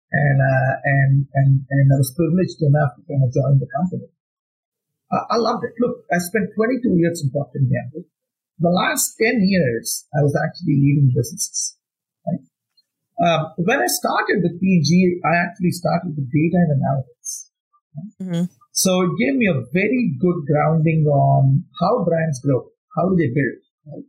And, 0.08 0.40
uh, 0.40 0.74
and, 0.88 1.28
and, 1.36 1.52
and 1.68 1.86
I 1.92 2.00
was 2.00 2.16
privileged 2.16 2.64
enough 2.64 2.96
to 2.96 3.04
kind 3.04 3.28
of 3.28 3.36
join 3.36 3.60
the 3.60 3.68
company. 3.68 4.08
Uh, 5.12 5.24
I 5.28 5.36
loved 5.36 5.68
it. 5.68 5.76
Look, 5.84 6.08
I 6.08 6.20
spent 6.24 6.56
22 6.56 6.96
years 6.96 7.20
in 7.20 7.32
Procter 7.32 7.60
& 7.60 7.68
Gamble. 7.68 8.08
The 8.60 8.72
last 8.72 9.20
10 9.20 9.44
years, 9.44 10.08
I 10.16 10.24
was 10.24 10.32
actually 10.32 10.80
leading 10.80 11.12
businesses. 11.12 11.76
Right? 12.24 12.44
Um, 13.20 13.52
when 13.68 13.84
I 13.84 13.88
started 13.88 14.48
with 14.48 14.60
P&G, 14.64 15.22
I 15.28 15.44
actually 15.44 15.76
started 15.76 16.16
with 16.16 16.32
data 16.32 16.60
and 16.72 16.80
analytics. 16.80 17.52
Right? 17.96 18.12
Mm-hmm. 18.24 18.46
So 18.72 19.02
it 19.02 19.12
gave 19.20 19.36
me 19.36 19.48
a 19.48 19.66
very 19.74 20.16
good 20.20 20.46
grounding 20.46 21.06
on 21.10 21.66
how 21.82 22.06
brands 22.06 22.40
grow, 22.40 22.70
how 22.98 23.08
do 23.08 23.16
they 23.16 23.30
build. 23.30 23.62
Right? 23.86 24.08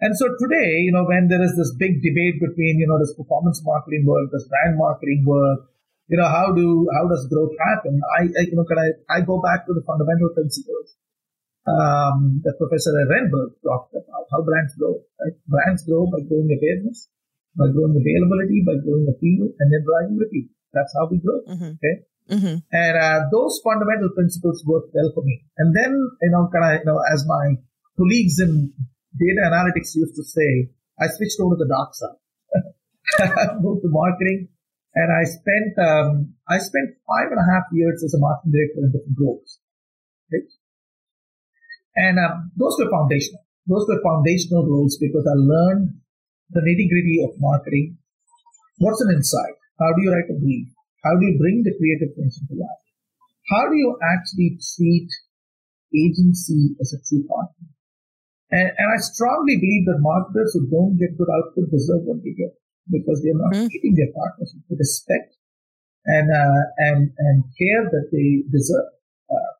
And 0.00 0.16
so 0.16 0.30
today, 0.38 0.86
you 0.86 0.92
know, 0.94 1.04
when 1.04 1.26
there 1.26 1.42
is 1.42 1.56
this 1.56 1.74
big 1.78 1.98
debate 1.98 2.38
between, 2.38 2.78
you 2.78 2.86
know, 2.86 2.98
does 2.98 3.14
performance 3.18 3.60
marketing 3.64 4.04
work, 4.06 4.30
does 4.30 4.46
brand 4.46 4.78
marketing 4.78 5.24
work, 5.26 5.66
you 6.08 6.18
know, 6.18 6.28
how 6.28 6.52
do 6.52 6.86
how 6.94 7.08
does 7.08 7.26
growth 7.32 7.56
happen? 7.72 8.00
I, 8.20 8.28
I 8.28 8.42
you 8.46 8.56
know, 8.56 8.64
can 8.64 8.78
I 8.78 8.88
I 9.08 9.20
go 9.20 9.40
back 9.40 9.66
to 9.66 9.72
the 9.72 9.82
fundamental 9.82 10.30
principles 10.36 10.94
um, 11.66 12.44
that 12.44 12.60
Professor 12.60 12.92
Ehrenberg 12.92 13.56
talked 13.64 13.96
about 13.96 14.28
how 14.30 14.44
brands 14.44 14.74
grow. 14.76 15.00
Right? 15.20 15.36
Brands 15.48 15.84
grow 15.88 16.04
by 16.06 16.20
growing 16.28 16.52
awareness, 16.52 17.08
by 17.56 17.72
growing 17.72 17.96
availability, 17.96 18.60
by 18.60 18.76
growing 18.84 19.08
appeal, 19.08 19.48
and 19.58 19.66
then 19.72 19.82
driving 19.88 20.18
repeat. 20.20 20.52
That's 20.76 20.92
how 20.92 21.08
we 21.08 21.18
grow. 21.24 21.40
Mm-hmm. 21.48 21.72
Okay. 21.80 21.96
Mm-hmm. 22.24 22.56
And 22.72 22.94
uh, 22.96 23.20
those 23.32 23.60
fundamental 23.64 24.10
principles 24.16 24.64
work 24.66 24.92
well 24.92 25.12
for 25.14 25.22
me. 25.24 25.44
And 25.56 25.76
then, 25.76 25.92
you 26.20 26.30
know, 26.32 26.48
kind 26.52 26.64
of, 26.64 26.80
you 26.80 26.86
know, 26.88 27.00
as 27.12 27.24
my 27.28 27.56
colleagues 27.96 28.38
in 28.40 28.72
data 29.18 29.42
analytics 29.46 29.94
used 29.94 30.14
to 30.16 30.24
say, 30.24 30.70
I 31.00 31.06
switched 31.08 31.40
over 31.40 31.56
to 31.56 31.64
the 31.64 31.70
dark 31.70 31.94
side. 31.94 32.18
Moved 33.60 33.82
to 33.82 33.90
marketing, 33.90 34.48
and 34.94 35.12
I 35.12 35.24
spent 35.26 35.74
um, 35.78 36.34
I 36.48 36.58
spent 36.58 36.96
five 37.06 37.30
and 37.30 37.38
a 37.38 37.46
half 37.52 37.66
years 37.72 38.02
as 38.02 38.14
a 38.14 38.18
marketing 38.18 38.52
director 38.52 38.80
in 38.86 38.92
different 38.92 39.18
roles. 39.20 39.58
Okay? 40.30 40.46
And 41.96 42.18
um, 42.18 42.50
those 42.56 42.74
were 42.78 42.90
foundational. 42.90 43.42
Those 43.66 43.86
were 43.88 44.02
foundational 44.02 44.66
roles 44.66 44.98
because 44.98 45.26
I 45.26 45.36
learned 45.36 46.00
the 46.50 46.60
nitty 46.60 46.88
gritty 46.90 47.22
of 47.22 47.38
marketing. 47.38 47.98
What's 48.78 49.00
an 49.02 49.14
insight? 49.14 49.54
How 49.78 49.92
do 49.94 50.02
you 50.02 50.10
write 50.10 50.30
a 50.30 50.38
brief? 50.38 50.68
How 51.04 51.14
do 51.18 51.26
you 51.26 51.38
bring 51.38 51.62
the 51.62 51.74
creative 51.76 52.14
thinking 52.16 52.46
to 52.48 52.54
life? 52.54 52.84
How 53.50 53.68
do 53.68 53.76
you 53.76 53.98
actually 54.02 54.58
treat 54.74 55.08
agency 55.94 56.74
as 56.80 56.94
a 56.94 57.02
true 57.06 57.26
partner? 57.28 57.73
And, 58.54 58.70
and 58.70 58.86
I 58.94 58.98
strongly 59.02 59.58
believe 59.58 59.90
that 59.90 59.98
marketers 59.98 60.54
who 60.54 60.70
don't 60.70 60.94
get 60.94 61.18
good 61.18 61.26
output 61.26 61.74
deserve 61.74 62.06
what 62.06 62.22
they 62.22 62.38
get 62.38 62.54
because 62.86 63.18
they're 63.18 63.34
not 63.34 63.50
mm. 63.50 63.66
treating 63.66 63.98
their 63.98 64.14
partners 64.14 64.54
with 64.54 64.78
respect 64.78 65.34
and, 66.06 66.30
uh, 66.30 66.62
and, 66.86 67.10
and 67.18 67.42
care 67.58 67.82
that 67.90 68.14
they 68.14 68.46
deserve. 68.54 68.94
Uh, 69.26 69.52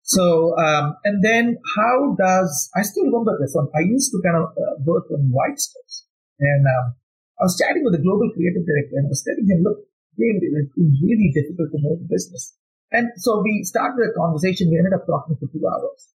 so, 0.00 0.56
um, 0.56 0.96
and 1.04 1.20
then 1.20 1.60
how 1.76 2.16
does, 2.16 2.72
I 2.72 2.80
still 2.88 3.04
remember 3.04 3.36
this 3.36 3.52
one. 3.52 3.68
I 3.76 3.84
used 3.84 4.08
to 4.16 4.18
kind 4.24 4.40
of 4.40 4.56
uh, 4.56 4.80
work 4.80 5.12
on 5.12 5.28
white 5.28 5.60
space 5.60 6.08
and, 6.40 6.64
um, 6.64 6.96
I 7.36 7.44
was 7.44 7.58
chatting 7.60 7.84
with 7.84 7.92
the 7.92 8.00
global 8.00 8.32
creative 8.32 8.64
director 8.64 8.96
and 8.96 9.06
I 9.06 9.12
was 9.12 9.20
telling 9.26 9.44
him, 9.44 9.60
look, 9.60 9.76
it's 10.16 10.72
really 11.04 11.32
difficult 11.36 11.68
to 11.68 11.78
the 12.00 12.08
business. 12.08 12.56
And 12.92 13.10
so 13.16 13.42
we 13.42 13.64
started 13.64 14.08
a 14.08 14.12
conversation. 14.16 14.70
We 14.70 14.78
ended 14.78 14.92
up 14.92 15.04
talking 15.04 15.36
for 15.36 15.48
two 15.52 15.64
hours. 15.66 16.12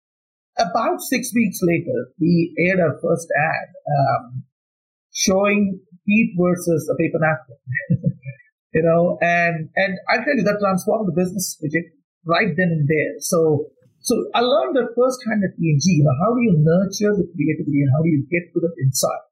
About 0.57 1.01
six 1.01 1.31
weeks 1.33 1.59
later, 1.61 2.09
we 2.19 2.53
aired 2.57 2.79
our 2.79 2.97
first 3.01 3.27
ad 3.29 3.67
um, 3.85 4.43
showing 5.13 5.79
teeth 6.05 6.33
versus 6.37 6.89
a 6.89 6.95
paper 6.97 7.19
napkin. 7.21 7.57
you 8.73 8.83
know, 8.83 9.17
and 9.21 9.69
and 9.75 9.93
I 10.09 10.17
tell 10.17 10.35
you 10.35 10.43
that 10.43 10.57
transformed 10.59 11.07
the 11.09 11.17
business 11.17 11.61
right 12.25 12.49
then 12.57 12.69
and 12.73 12.87
there. 12.87 13.19
So 13.19 13.69
so 13.99 14.15
I 14.33 14.41
learned 14.41 14.75
that 14.77 14.93
firsthand 14.95 15.43
at 15.43 15.57
P&G. 15.57 15.83
You 15.83 16.05
know, 16.05 16.17
how 16.21 16.33
do 16.33 16.41
you 16.41 16.55
nurture 16.57 17.13
the 17.17 17.27
creativity 17.33 17.81
and 17.83 17.91
how 17.93 18.01
do 18.01 18.09
you 18.09 18.25
get 18.29 18.53
to 18.53 18.59
the 18.61 18.71
inside? 18.81 19.25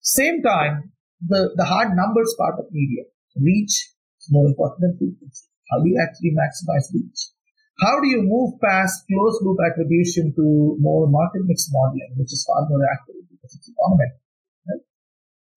Same 0.00 0.42
time, 0.42 0.92
the 1.20 1.52
the 1.54 1.64
hard 1.64 1.94
numbers 1.94 2.34
part 2.38 2.58
of 2.58 2.66
media 2.72 3.04
reach 3.36 3.92
is 4.18 4.28
more 4.30 4.46
important 4.46 4.80
than 4.80 4.98
frequency. 4.98 5.46
How 5.70 5.78
do 5.78 5.88
you 5.88 5.98
actually 6.00 6.32
maximize 6.32 6.88
reach? 6.94 7.37
How 7.78 8.02
do 8.02 8.08
you 8.10 8.26
move 8.26 8.58
past 8.58 9.06
closed 9.06 9.38
loop 9.46 9.58
attribution 9.62 10.34
to 10.34 10.76
more 10.82 11.06
market 11.06 11.46
mix 11.46 11.70
modeling, 11.70 12.18
which 12.18 12.34
is 12.34 12.42
far 12.42 12.66
more 12.66 12.82
accurate 12.82 13.30
because 13.30 13.54
it's 13.54 13.70
economic? 13.70 14.18
Right? 14.66 14.82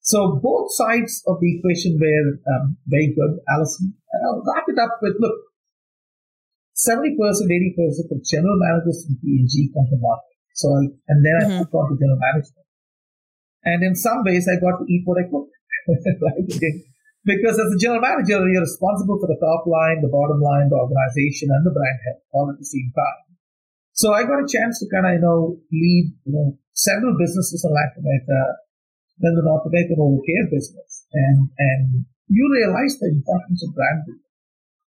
So 0.01 0.37
both 0.37 0.69
sides 0.69 1.25
of 1.25 1.41
the 1.41 1.49
equation 1.57 1.97
were 1.97 2.37
um, 2.45 2.77
very 2.85 3.09
good, 3.17 3.41
Allison. 3.49 3.97
And 4.13 4.21
I'll 4.21 4.45
wrap 4.45 4.69
it 4.69 4.77
up 4.77 5.01
with, 5.01 5.17
look, 5.17 5.33
70%, 6.77 7.17
80% 7.17 8.13
of 8.13 8.21
general 8.21 8.57
managers 8.57 9.05
in 9.09 9.17
P&G 9.17 9.73
come 9.73 9.89
from 9.89 10.01
marketing. 10.01 10.41
So, 10.53 10.69
and 11.09 11.25
then 11.25 11.37
mm-hmm. 11.41 11.65
I 11.65 11.73
got 11.73 11.89
to 11.89 11.97
general 11.97 12.21
management. 12.21 12.69
And 13.65 13.83
in 13.83 13.95
some 13.95 14.21
ways, 14.25 14.45
I 14.45 14.61
got 14.61 14.77
to 14.77 14.85
eat 14.85 15.01
what 15.05 15.17
I 15.17 15.25
cooked. 15.25 15.53
right? 16.21 16.90
Because 17.23 17.59
as 17.59 17.69
a 17.69 17.77
general 17.77 18.01
manager, 18.01 18.41
you're 18.49 18.65
responsible 18.65 19.21
for 19.21 19.29
the 19.29 19.37
top 19.37 19.69
line, 19.69 20.01
the 20.01 20.09
bottom 20.09 20.41
line, 20.41 20.69
the 20.69 20.79
organization, 20.81 21.53
and 21.53 21.61
the 21.65 21.73
brand 21.73 21.99
health 22.05 22.25
all 22.33 22.49
at 22.49 22.57
the 22.57 22.65
same 22.65 22.89
time. 22.97 23.21
So 23.93 24.13
I 24.13 24.23
got 24.23 24.41
a 24.41 24.49
chance 24.49 24.81
to 24.81 24.89
kind 24.89 25.05
of, 25.05 25.13
you 25.13 25.21
know, 25.21 25.61
lead, 25.69 26.05
you 26.25 26.33
know, 26.33 26.57
several 26.73 27.13
businesses 27.19 27.61
in 27.61 27.69
Latin 27.69 28.01
America, 28.01 28.57
then 29.21 29.37
the 29.37 29.45
North 29.45 29.67
American 29.69 30.01
oral 30.01 30.23
care 30.25 30.49
business. 30.49 31.05
And, 31.13 31.49
and 31.59 32.05
you 32.25 32.49
realize 32.49 32.97
the 32.97 33.13
importance 33.13 33.61
of 33.61 33.75
brand 33.75 34.01
building 34.07 34.31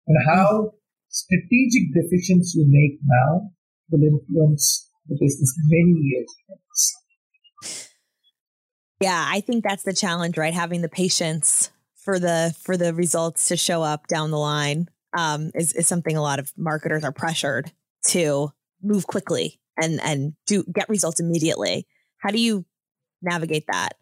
and 0.09 0.19
how 0.25 0.73
strategic 1.09 1.93
decisions 1.93 2.55
you 2.55 2.65
make 2.65 2.99
now 3.05 3.53
will 3.91 4.09
influence 4.09 4.89
the 5.09 5.19
business 5.21 5.53
many 5.69 6.01
years 6.01 6.33
Yeah, 9.01 9.27
I 9.29 9.41
think 9.41 9.65
that's 9.65 9.83
the 9.83 9.93
challenge, 9.93 10.39
right? 10.39 10.55
Having 10.55 10.83
the 10.83 10.89
patience 10.89 11.72
for 12.03 12.19
the 12.19 12.55
for 12.61 12.77
the 12.77 12.93
results 12.93 13.49
to 13.49 13.57
show 13.57 13.83
up 13.83 14.07
down 14.09 14.31
the 14.31 14.39
line 14.39 14.89
um, 15.17 15.51
is 15.55 15.73
is 15.73 15.87
something 15.87 16.17
a 16.17 16.23
lot 16.23 16.39
of 16.39 16.53
marketers 16.57 17.05
are 17.05 17.13
pressured 17.13 17.73
to 18.09 18.53
move 18.83 19.07
quickly 19.07 19.61
and 19.81 20.01
and 20.03 20.35
do 20.47 20.65
get 20.65 20.89
results 20.89 21.21
immediately. 21.21 21.87
How 22.19 22.31
do 22.31 22.41
you 22.41 22.65
navigate 23.23 23.67
that? 23.71 23.95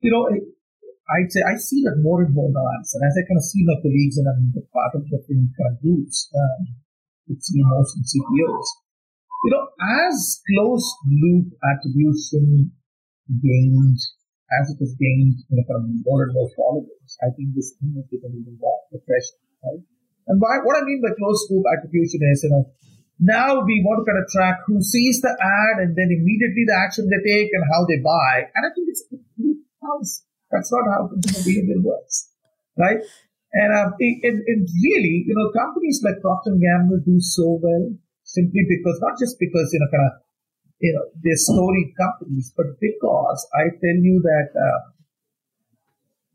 You 0.00 0.10
know, 0.10 0.26
I'd 0.28 1.30
say 1.30 1.40
I 1.46 1.56
see 1.56 1.82
that 1.84 2.00
more 2.00 2.22
and 2.22 2.34
more 2.34 2.50
now, 2.50 2.66
and 2.66 2.82
as 2.82 3.16
I 3.16 3.22
kind 3.28 3.38
of 3.38 3.44
see 3.44 3.62
my 3.64 3.76
colleagues 3.82 4.16
and 4.16 4.26
I'm 4.28 4.52
part 4.72 4.94
of 4.94 5.04
the 5.08 5.18
kind 5.28 5.70
of 5.70 5.80
groups 5.80 6.30
um, 6.34 6.74
with 7.28 7.38
CMOs 7.38 7.92
and 7.96 8.04
CPOs, 8.04 8.68
you 9.44 9.50
know, 9.52 9.68
as 10.08 10.40
closed 10.48 10.94
loop 11.06 11.52
attribution 11.62 12.72
gained, 13.28 13.98
as 14.60 14.70
it 14.72 14.78
has 14.82 14.92
gained 14.98 15.40
you 15.48 15.54
know, 15.56 15.64
of 15.64 15.82
more 16.04 16.24
and 16.24 16.32
more 16.34 16.50
followers, 16.56 17.10
I 17.22 17.30
think 17.32 17.54
this 17.54 17.72
thing 17.78 17.96
become 18.10 18.34
even 18.36 18.58
more 18.60 18.80
professional, 18.90 19.46
right? 19.64 19.82
And 20.28 20.38
by, 20.38 20.62
what 20.62 20.76
I 20.78 20.84
mean 20.84 21.02
by 21.02 21.14
closed 21.18 21.50
loop 21.50 21.64
attribution 21.72 22.20
is, 22.30 22.44
you 22.44 22.50
know, 22.50 22.70
now 23.22 23.62
we 23.62 23.82
want 23.86 24.02
to 24.02 24.06
kind 24.06 24.18
of 24.18 24.26
track 24.30 24.66
who 24.66 24.82
sees 24.82 25.22
the 25.22 25.30
ad 25.30 25.82
and 25.82 25.94
then 25.94 26.10
immediately 26.10 26.66
the 26.66 26.74
action 26.74 27.06
they 27.06 27.22
take 27.22 27.50
and 27.54 27.62
how 27.70 27.86
they 27.86 28.02
buy. 28.02 28.50
And 28.50 28.62
I 28.66 28.70
think 28.74 28.90
it's 28.90 29.02
That's 30.50 30.70
not 30.70 30.84
how 30.90 31.08
consumer 31.08 31.42
behavior 31.42 31.80
works, 31.82 32.30
right? 32.78 32.98
And, 33.52 33.70
uh, 33.70 33.92
really, 33.98 35.24
you 35.28 35.34
know, 35.36 35.52
companies 35.52 36.00
like 36.02 36.20
Procter 36.22 36.56
& 36.56 36.62
Gamble 36.62 37.04
do 37.04 37.20
so 37.20 37.60
well 37.60 37.94
simply 38.24 38.64
because, 38.68 38.98
not 39.00 39.18
just 39.20 39.36
because, 39.38 39.68
you 39.72 39.80
know, 39.80 39.90
kind 39.92 40.06
of, 40.08 40.12
you 40.82 40.92
know, 40.92 41.06
they're 41.22 41.38
storied 41.38 41.94
companies, 41.94 42.52
but 42.56 42.66
because 42.80 43.46
I 43.54 43.70
tell 43.70 43.98
you 44.02 44.18
that 44.26 44.50
uh, 44.50 44.80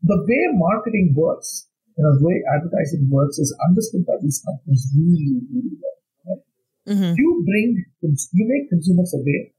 the 0.02 0.24
way 0.24 0.42
marketing 0.56 1.12
works, 1.14 1.68
you 1.96 2.02
know, 2.02 2.16
the 2.16 2.24
way 2.24 2.40
advertising 2.56 3.08
works 3.12 3.38
is 3.38 3.52
understood 3.68 4.06
by 4.06 4.16
these 4.22 4.40
companies 4.40 4.88
really, 4.96 5.44
really 5.52 5.76
well. 6.24 6.40
Mm-hmm. 6.88 7.12
You 7.14 7.44
bring, 7.44 7.84
you 8.00 8.44
make 8.48 8.70
consumers 8.70 9.12
aware. 9.12 9.52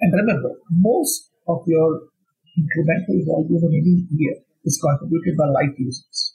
And 0.00 0.12
remember, 0.12 0.50
most 0.70 1.30
of 1.46 1.62
your 1.66 2.10
incremental 2.58 3.22
volume 3.30 3.62
in 3.62 3.72
any 3.78 3.96
year 4.10 4.42
is 4.64 4.82
contributed 4.82 5.36
by 5.38 5.46
light 5.46 5.78
users. 5.78 6.34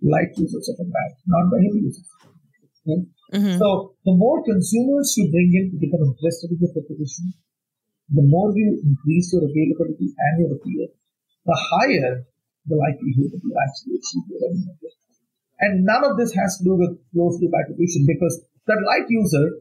Light 0.00 0.32
users 0.36 0.68
of 0.70 0.80
a 0.80 0.88
brand, 0.88 1.14
not 1.26 1.50
by 1.50 1.58
heavy 1.60 1.92
users. 1.92 2.08
Okay? 2.88 3.04
Mm-hmm. 3.32 3.58
So 3.58 3.94
the 4.04 4.16
more 4.16 4.42
consumers 4.44 5.14
you 5.16 5.30
bring 5.30 5.52
in 5.52 5.72
to 5.72 5.76
become 5.76 6.00
interested 6.00 6.50
in 6.50 6.58
your 6.60 6.72
proposition, 6.72 7.34
the 8.08 8.24
more 8.24 8.52
you 8.56 8.80
increase 8.80 9.32
your 9.32 9.44
availability 9.44 10.16
and 10.16 10.34
your 10.40 10.56
appeal, 10.56 10.88
the 11.44 11.56
higher 11.56 12.24
the 12.68 12.76
likelihood 12.76 13.32
that 13.32 13.40
you 13.40 13.52
actually 13.56 13.96
achieve 13.96 14.24
your 14.28 14.40
revenue. 14.44 14.76
And 15.60 15.84
none 15.84 16.04
of 16.04 16.16
this 16.16 16.32
has 16.34 16.58
to 16.58 16.64
do 16.64 16.76
with 16.76 17.00
closed 17.12 17.42
loop 17.42 17.52
attribution 17.56 18.06
because 18.06 18.44
that 18.68 18.78
light 18.86 19.08
user 19.08 19.58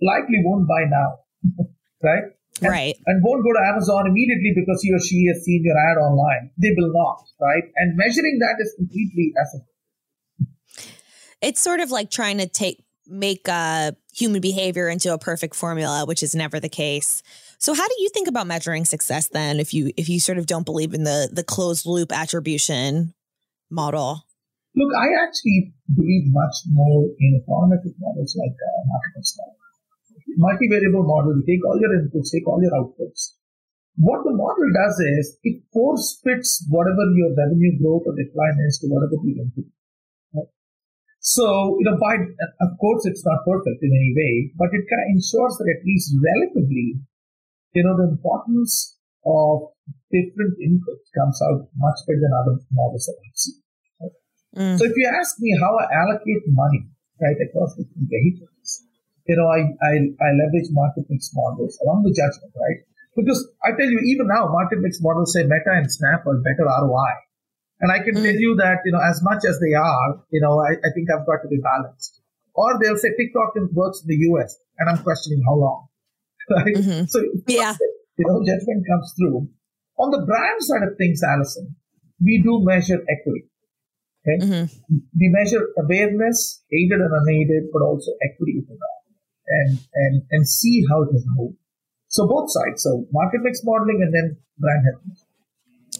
likely 0.00 0.40
won't 0.46 0.66
buy 0.66 0.86
now, 0.88 1.20
right? 2.02 2.24
And, 2.62 2.70
right. 2.70 2.96
And 3.04 3.22
won't 3.22 3.44
go 3.44 3.52
to 3.52 3.62
Amazon 3.68 4.06
immediately 4.06 4.54
because 4.56 4.80
he 4.80 4.94
or 4.94 5.00
she 5.00 5.28
has 5.28 5.44
seen 5.44 5.60
your 5.62 5.76
ad 5.76 5.98
online. 5.98 6.50
They 6.56 6.72
will 6.74 6.90
not, 6.94 7.20
right? 7.38 7.64
And 7.76 7.96
measuring 7.96 8.38
that 8.40 8.56
is 8.62 8.72
completely 8.78 9.34
ethical. 9.36 9.68
It's 11.42 11.60
sort 11.60 11.80
of 11.80 11.90
like 11.90 12.10
trying 12.10 12.38
to 12.38 12.48
take 12.48 12.85
make 13.08 13.48
uh, 13.48 13.92
human 14.12 14.40
behavior 14.40 14.88
into 14.88 15.12
a 15.12 15.18
perfect 15.18 15.54
formula, 15.54 16.04
which 16.06 16.22
is 16.22 16.34
never 16.34 16.60
the 16.60 16.68
case. 16.68 17.22
So 17.58 17.74
how 17.74 17.86
do 17.86 17.94
you 17.98 18.08
think 18.10 18.28
about 18.28 18.46
measuring 18.46 18.84
success 18.84 19.28
then 19.28 19.60
if 19.60 19.72
you 19.72 19.92
if 19.96 20.08
you 20.08 20.20
sort 20.20 20.38
of 20.38 20.46
don't 20.46 20.66
believe 20.66 20.92
in 20.92 21.04
the 21.04 21.28
the 21.32 21.44
closed 21.44 21.86
loop 21.86 22.12
attribution 22.12 23.14
model? 23.70 24.26
Look, 24.76 24.92
I 24.92 25.08
actually 25.24 25.72
believe 25.88 26.28
much 26.28 26.56
more 26.68 27.08
in 27.18 27.40
econometric 27.40 27.96
models 27.98 28.36
like 28.36 28.52
uh. 28.52 29.56
Multivariable 30.36 31.06
model, 31.06 31.32
you 31.32 31.44
take 31.48 31.64
all 31.64 31.80
your 31.80 31.96
inputs, 31.96 32.28
take 32.28 32.46
all 32.46 32.60
your 32.60 32.72
outputs. 32.76 33.40
What 33.96 34.20
the 34.24 34.36
model 34.36 34.68
does 34.76 35.00
is 35.00 35.38
it 35.42 35.64
force 35.72 36.20
fits 36.22 36.66
whatever 36.68 37.08
your 37.16 37.32
revenue 37.32 37.72
growth 37.80 38.04
or 38.04 38.12
decline 38.12 38.60
is 38.68 38.78
to 38.80 38.88
whatever 38.88 39.16
the 39.16 39.32
input. 39.32 39.64
So, 41.26 41.74
you 41.82 41.84
know, 41.90 41.98
by, 41.98 42.22
of 42.62 42.70
course, 42.78 43.02
it's 43.02 43.26
not 43.26 43.42
perfect 43.42 43.82
in 43.82 43.90
any 43.90 44.14
way, 44.14 44.54
but 44.54 44.70
it 44.70 44.86
kind 44.86 45.10
of 45.10 45.18
ensures 45.18 45.58
that 45.58 45.66
at 45.66 45.82
least 45.82 46.14
relatively, 46.22 47.02
you 47.74 47.82
know, 47.82 47.98
the 47.98 48.14
importance 48.14 48.94
of 49.26 49.74
different 50.14 50.54
inputs 50.62 51.10
comes 51.18 51.42
out 51.42 51.66
much 51.82 51.98
better 52.06 52.22
than 52.22 52.30
other 52.30 52.62
models 52.70 53.10
that 53.10 53.18
I've 53.18 53.34
seen. 53.34 53.58
Mm. 54.54 54.78
So 54.78 54.86
if 54.86 54.94
you 54.94 55.10
ask 55.18 55.34
me 55.42 55.50
how 55.58 55.74
I 55.74 55.90
allocate 56.06 56.46
money, 56.46 56.86
right, 57.18 57.34
across 57.42 57.74
different 57.74 58.06
vehicles, 58.06 58.86
you 59.26 59.34
know, 59.34 59.50
I, 59.50 59.66
I, 59.82 59.92
I 60.22 60.28
leverage 60.30 60.70
market 60.70 61.10
mix 61.10 61.34
models 61.34 61.74
along 61.82 62.06
with 62.06 62.14
judgment, 62.14 62.54
right? 62.54 62.86
Because 63.18 63.42
I 63.66 63.74
tell 63.74 63.90
you, 63.90 63.98
even 64.14 64.30
now, 64.30 64.46
market 64.46 64.78
mix 64.78 65.02
models 65.02 65.34
say 65.34 65.42
Meta 65.42 65.74
and 65.74 65.90
Snap 65.90 66.22
are 66.22 66.38
better 66.38 66.70
ROI. 66.70 67.25
And 67.80 67.92
I 67.92 67.98
can 68.02 68.14
mm. 68.14 68.22
tell 68.22 68.34
you 68.34 68.56
that, 68.56 68.80
you 68.84 68.92
know, 68.92 69.00
as 69.04 69.20
much 69.22 69.44
as 69.48 69.60
they 69.60 69.74
are, 69.74 70.24
you 70.30 70.40
know, 70.40 70.58
I, 70.60 70.80
I 70.80 70.90
think 70.94 71.08
I've 71.12 71.26
got 71.26 71.44
to 71.44 71.48
be 71.48 71.60
balanced. 71.60 72.20
Or 72.54 72.78
they'll 72.80 72.96
say 72.96 73.12
TikTok 73.12 73.52
works 73.72 74.00
in 74.00 74.08
the 74.08 74.20
US, 74.32 74.56
and 74.78 74.88
I'm 74.88 75.02
questioning 75.02 75.42
how 75.46 75.56
long. 75.56 75.86
Right? 76.48 76.76
Mm-hmm. 76.76 77.06
So, 77.06 77.18
yeah. 77.48 77.74
you 78.16 78.24
know, 78.24 78.38
judgment 78.38 78.86
comes 78.86 79.12
through. 79.18 79.50
On 79.98 80.10
the 80.14 80.24
brand 80.24 80.62
side 80.62 80.86
of 80.86 80.96
things, 80.96 81.20
Allison, 81.20 81.74
we 82.22 82.40
do 82.40 82.62
measure 82.62 83.02
equity. 83.02 83.50
Okay? 84.22 84.46
Mm-hmm. 84.46 84.96
We 85.18 85.26
measure 85.34 85.66
awareness, 85.76 86.62
aided 86.72 87.00
and 87.00 87.10
unaided, 87.12 87.64
but 87.72 87.82
also 87.82 88.12
equity 88.22 88.62
of 88.62 88.68
the 88.68 88.76
and, 89.48 89.78
and, 89.94 90.22
and 90.30 90.48
see 90.48 90.84
how 90.88 91.02
it 91.02 91.10
has 91.12 91.24
moved. 91.36 91.56
So 92.08 92.26
both 92.26 92.50
sides. 92.50 92.82
So 92.82 93.06
market 93.12 93.40
mix 93.42 93.60
modeling 93.64 94.00
and 94.02 94.14
then 94.14 94.36
brand 94.58 94.84
health. 94.86 95.25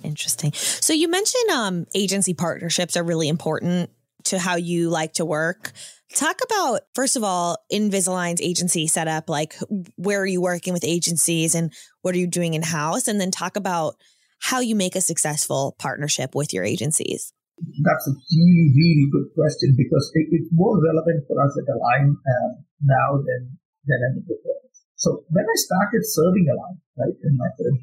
Interesting. 0.07 0.53
So 0.55 0.92
you 0.92 1.09
mentioned 1.09 1.51
um, 1.51 1.87
agency 1.95 2.33
partnerships 2.33 2.97
are 2.97 3.03
really 3.03 3.29
important 3.29 3.90
to 4.25 4.38
how 4.38 4.57
you 4.57 4.88
like 4.88 5.14
to 5.14 5.25
work. 5.25 5.73
Talk 6.14 6.38
about, 6.45 6.83
first 6.95 7.16
of 7.16 7.25
all, 7.25 7.59
Invisalign's 7.73 8.40
agency 8.40 8.87
setup, 8.87 9.29
like 9.29 9.55
where 9.97 10.21
are 10.21 10.27
you 10.27 10.40
working 10.40 10.73
with 10.73 10.85
agencies 10.85 11.55
and 11.55 11.73
what 12.03 12.14
are 12.14 12.19
you 12.19 12.27
doing 12.27 12.55
in 12.55 12.62
house? 12.62 13.09
And 13.09 13.21
then 13.21 13.31
talk 13.31 13.57
about 13.57 13.97
how 14.38 14.61
you 14.61 14.77
make 14.77 14.95
a 14.95 15.01
successful 15.01 15.75
partnership 15.79 16.35
with 16.35 16.53
your 16.55 16.64
agencies. 16.64 17.33
That's 17.59 18.07
a 18.07 18.12
really, 18.37 18.71
really 18.77 19.09
good 19.11 19.29
question 19.35 19.75
because 19.77 20.11
it, 20.14 20.29
it's 20.31 20.51
more 20.53 20.77
relevant 20.79 21.25
for 21.27 21.42
us 21.42 21.57
at 21.59 21.66
Align 21.73 22.14
uh, 22.14 22.62
now 22.83 23.16
than, 23.16 23.59
than 23.87 23.99
ever 24.12 24.21
before. 24.21 24.61
So 24.97 25.25
when 25.31 25.45
I 25.45 25.57
started 25.57 26.03
serving 26.05 26.47
Align, 26.53 26.79
right, 26.97 27.16
in 27.25 27.37
my 27.37 27.49
class, 27.57 27.81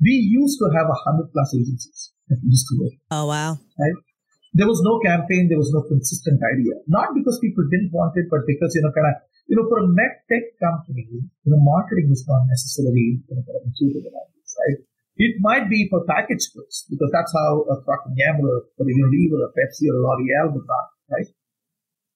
we 0.00 0.14
used 0.14 0.58
to 0.58 0.66
have 0.74 0.86
a 0.86 0.98
hundred 1.06 1.30
plus 1.32 1.54
agencies 1.54 2.12
that 2.28 2.38
used 2.44 2.66
to 2.70 2.74
work. 2.78 2.96
Oh, 3.10 3.26
wow. 3.26 3.58
Right? 3.78 3.98
There 4.54 4.66
was 4.66 4.80
no 4.82 4.98
campaign, 5.04 5.48
there 5.48 5.60
was 5.60 5.70
no 5.74 5.82
consistent 5.86 6.40
idea. 6.40 6.80
Not 6.86 7.14
because 7.14 7.38
people 7.38 7.66
didn't 7.70 7.92
want 7.92 8.16
it, 8.16 8.26
but 8.30 8.46
because, 8.46 8.72
you 8.74 8.82
know, 8.82 8.92
kind 8.94 9.10
of, 9.10 9.16
you 9.46 9.56
know, 9.56 9.66
for 9.68 9.84
a 9.84 9.86
med 9.86 10.24
tech 10.30 10.44
company, 10.60 11.08
you 11.12 11.48
know, 11.50 11.60
marketing 11.60 12.08
was 12.08 12.24
not 12.26 12.48
necessarily, 12.48 13.20
you 13.22 13.32
know, 13.34 13.44
kind 13.44 13.58
of 13.60 13.64
intuitive 13.68 14.08
about 14.08 14.28
this, 14.34 14.56
right? 14.56 14.78
It 15.18 15.34
might 15.42 15.66
be 15.68 15.90
for 15.90 16.06
packaged 16.06 16.54
goods 16.54 16.86
because 16.88 17.10
that's 17.10 17.34
how 17.34 17.66
a 17.66 17.82
Procter 17.82 18.14
& 18.14 18.18
Gamble 18.18 18.48
or 18.48 18.86
a 18.86 18.92
Unilever 18.94 19.42
or 19.46 19.50
Pepsi 19.50 19.90
or 19.90 19.98
a 19.98 20.02
L'Oreal 20.02 20.54
would 20.54 20.62
run, 20.62 20.86
right? 21.10 21.30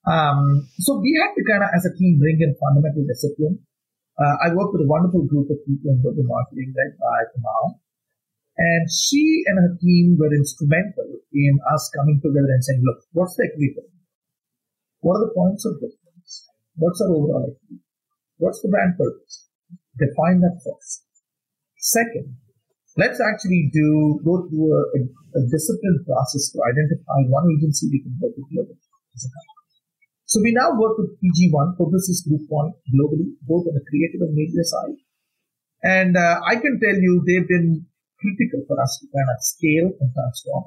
Um, 0.07 0.69
so 0.79 0.99
we 0.99 1.19
had 1.19 1.35
to 1.35 1.43
kind 1.43 1.63
of, 1.63 1.71
as 1.75 1.85
a 1.87 1.95
team, 1.99 2.19
bring 2.19 2.39
in 2.41 2.55
fundamental 2.59 3.05
discipline. 3.07 3.67
Uh, 4.23 4.39
I 4.39 4.55
worked 4.55 4.71
with 4.71 4.87
a 4.87 4.91
wonderful 4.91 5.27
group 5.27 5.51
of 5.51 5.59
people 5.67 5.91
in 5.91 5.99
global 5.99 6.23
marketing 6.23 6.71
led 6.79 6.95
by 6.95 7.27
Kamal. 7.35 7.83
And 8.55 8.87
she 8.87 9.43
and 9.51 9.59
her 9.59 9.75
team 9.83 10.15
were 10.15 10.31
instrumental 10.31 11.19
in 11.33 11.59
us 11.75 11.91
coming 11.91 12.23
together 12.23 12.55
and 12.55 12.63
saying, 12.63 12.83
look, 12.87 13.03
what's 13.11 13.35
the 13.35 13.51
equity? 13.51 13.75
What 15.01 15.19
are 15.19 15.27
the 15.27 15.35
points 15.35 15.67
of 15.67 15.83
difference? 15.83 16.47
What's 16.77 17.03
our 17.03 17.11
overall 17.11 17.51
equity? 17.51 17.83
What's 18.39 18.63
the 18.63 18.71
brand 18.71 18.95
purpose? 18.95 19.49
Define 19.99 20.39
that 20.47 20.63
first. 20.63 21.03
Second, 21.83 22.39
let's 22.95 23.19
actually 23.19 23.75
do 23.75 24.23
go 24.23 24.47
through 24.47 24.71
a, 24.71 24.83
a, 24.95 25.01
a 25.35 25.43
disciplined 25.51 26.07
process 26.07 26.55
to 26.55 26.63
identify 26.63 27.27
one 27.27 27.51
agency 27.59 27.91
we 27.91 28.07
can 28.07 28.15
work 28.23 28.39
with 28.39 28.47
globally 28.55 28.79
So 30.33 30.41
we 30.41 30.57
now 30.57 30.73
work 30.81 30.97
with 30.97 31.13
PG1, 31.21 31.77
Publicis 31.77 32.25
One 32.49 32.73
globally, 32.89 33.37
both 33.45 33.69
on 33.69 33.77
the 33.77 33.85
creative 33.85 34.25
and 34.25 34.33
media 34.33 34.65
side. 34.65 34.97
And 35.83 36.17
uh, 36.17 36.41
I 36.49 36.57
can 36.57 36.81
tell 36.81 36.97
you 36.97 37.21
they've 37.21 37.47
been 37.47 37.85
critical 38.17 38.65
for 38.67 38.81
us 38.81 38.97
to 39.03 39.13
kind 39.13 39.29
of 39.29 39.37
scale 39.45 39.93
and 40.01 40.09
transform. 40.09 40.65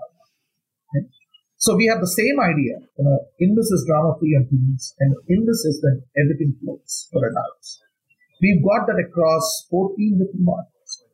Okay? 0.93 1.09
So 1.57 1.75
we 1.75 1.87
have 1.87 1.97
the 1.97 2.13
same 2.13 2.37
idea. 2.37 2.77
Uh, 2.93 3.25
Invis 3.41 3.73
is 3.73 3.89
drama 3.89 4.13
free 4.19 4.37
and 4.37 4.45
teens, 4.47 4.93
and 4.99 5.15
Invis 5.33 5.65
is 5.65 5.81
when 5.81 6.03
everything 6.13 6.53
floats 6.61 7.09
for 7.11 7.25
adults. 7.25 7.81
We've 8.43 8.61
got 8.61 8.85
that 8.85 9.01
across 9.01 9.65
14 9.71 10.21
different 10.21 10.45
markets. 10.45 11.05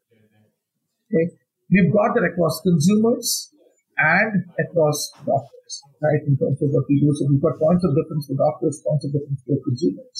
Okay? 1.07 1.39
We've 1.71 1.93
got 1.93 2.19
that 2.19 2.27
across 2.27 2.59
consumers 2.67 3.55
and 3.97 4.43
across 4.59 5.09
doctors, 5.23 5.60
right? 6.01 6.21
In 6.27 6.35
terms 6.37 6.59
of 6.61 6.69
what 6.71 6.85
we 6.89 6.99
do. 6.99 7.13
So 7.15 7.27
we've 7.29 7.41
got 7.41 7.59
points 7.59 7.83
of 7.85 7.95
difference 7.95 8.27
for 8.27 8.35
doctors, 8.35 8.83
points 8.83 9.05
of 9.05 9.11
difference 9.13 9.41
for 9.45 9.57
consumers. 9.63 10.19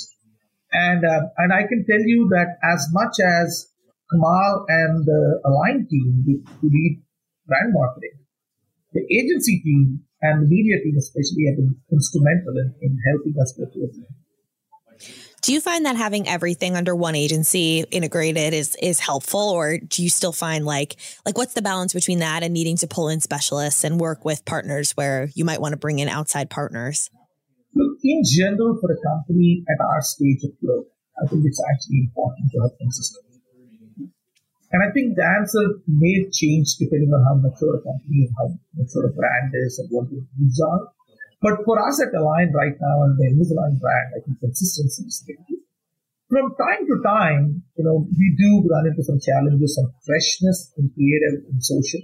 And, 0.72 1.04
uh, 1.04 1.28
and 1.38 1.52
I 1.52 1.68
can 1.68 1.84
tell 1.84 2.00
you 2.00 2.32
that 2.32 2.56
as 2.64 2.88
much 2.96 3.20
as 3.20 3.68
Kamal 4.12 4.66
and 4.68 5.04
the 5.04 5.42
Align 5.44 5.88
team 5.90 6.24
who 6.28 6.68
lead 6.68 7.04
brand 7.48 7.76
marketing, 7.76 8.24
the 8.94 9.04
agency 9.08 9.60
team 9.64 10.04
and 10.22 10.44
the 10.44 10.48
media 10.48 10.80
team 10.84 10.96
especially 10.96 11.48
have 11.48 11.58
been 11.60 11.76
instrumental 11.92 12.56
in, 12.60 12.76
in 12.84 12.92
helping 13.12 13.36
us 13.42 13.56
get 13.58 13.72
to 13.74 13.80
it. 13.88 13.96
Do 15.42 15.54
you 15.54 15.60
find 15.60 15.86
that 15.88 15.96
having 15.96 16.28
everything 16.28 16.76
under 16.76 16.96
one 16.96 17.16
agency 17.16 17.84
integrated 17.90 18.54
is 18.54 18.78
is 18.80 19.00
helpful 19.00 19.42
or 19.42 19.80
do 19.80 20.04
you 20.04 20.10
still 20.10 20.32
find 20.32 20.66
like 20.66 20.98
like 21.26 21.36
what's 21.36 21.56
the 21.56 21.64
balance 21.64 21.94
between 21.94 22.20
that 22.20 22.44
and 22.44 22.54
needing 22.54 22.78
to 22.78 22.88
pull 22.88 23.10
in 23.10 23.22
specialists 23.22 23.84
and 23.84 24.00
work 24.00 24.24
with 24.24 24.46
partners 24.46 24.92
where 24.92 25.30
you 25.34 25.44
might 25.44 25.60
want 25.60 25.74
to 25.74 25.78
bring 25.78 25.98
in 25.98 26.10
outside 26.10 26.52
partners? 26.52 27.10
In 27.74 28.22
general 28.24 28.78
for 28.80 28.92
a 28.92 29.00
company 29.02 29.64
at 29.66 29.82
our 29.84 30.02
stage 30.02 30.44
of 30.44 30.52
growth, 30.62 30.86
I 31.18 31.26
think 31.26 31.42
it's 31.46 31.62
actually 31.74 32.06
important 32.06 32.52
to 32.52 32.62
have 32.62 32.78
consistency. 32.78 33.32
And 34.72 34.84
I 34.84 34.94
think 34.94 35.16
the 35.16 35.26
answer 35.26 35.82
may 35.88 36.30
change 36.32 36.78
depending 36.78 37.10
on 37.10 37.26
how 37.26 37.36
mature 37.42 37.76
a 37.76 37.82
company 37.82 38.30
and 38.30 38.34
how 38.38 38.48
mature 38.78 39.10
a 39.10 39.14
brand 39.14 39.52
is 39.54 39.80
and 39.80 39.90
what 39.90 40.08
the 40.10 40.22
needs 40.38 40.62
are. 40.62 40.86
But 41.42 41.66
for 41.66 41.82
us 41.82 41.98
at 42.06 42.14
Align 42.14 42.54
right 42.54 42.78
now 42.78 43.02
and 43.04 43.18
the 43.18 43.26
Invisalign 43.34 43.82
brand, 43.82 44.14
I 44.14 44.22
think 44.22 44.40
consistency 44.40 45.10
is 45.10 45.26
key. 45.26 45.58
From 46.30 46.54
time 46.56 46.86
to 46.86 46.96
time, 47.04 47.64
you 47.76 47.84
know, 47.84 48.08
we 48.08 48.28
do 48.38 48.64
run 48.70 48.88
into 48.88 49.04
some 49.04 49.20
challenges, 49.20 49.76
some 49.76 49.92
freshness 50.06 50.72
in 50.78 50.94
creative 50.94 51.50
and 51.50 51.60
social. 51.60 52.02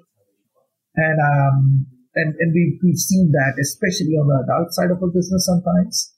And, 0.97 1.21
um, 1.21 1.85
and, 2.15 2.33
and 2.41 2.49
we've, 2.51 2.81
we've 2.81 2.97
seen 2.97 3.31
that, 3.31 3.55
especially 3.61 4.17
on 4.17 4.27
the 4.27 4.41
adult 4.41 4.73
side 4.73 4.89
of 4.89 4.99
our 4.99 5.13
business 5.13 5.45
sometimes. 5.45 6.17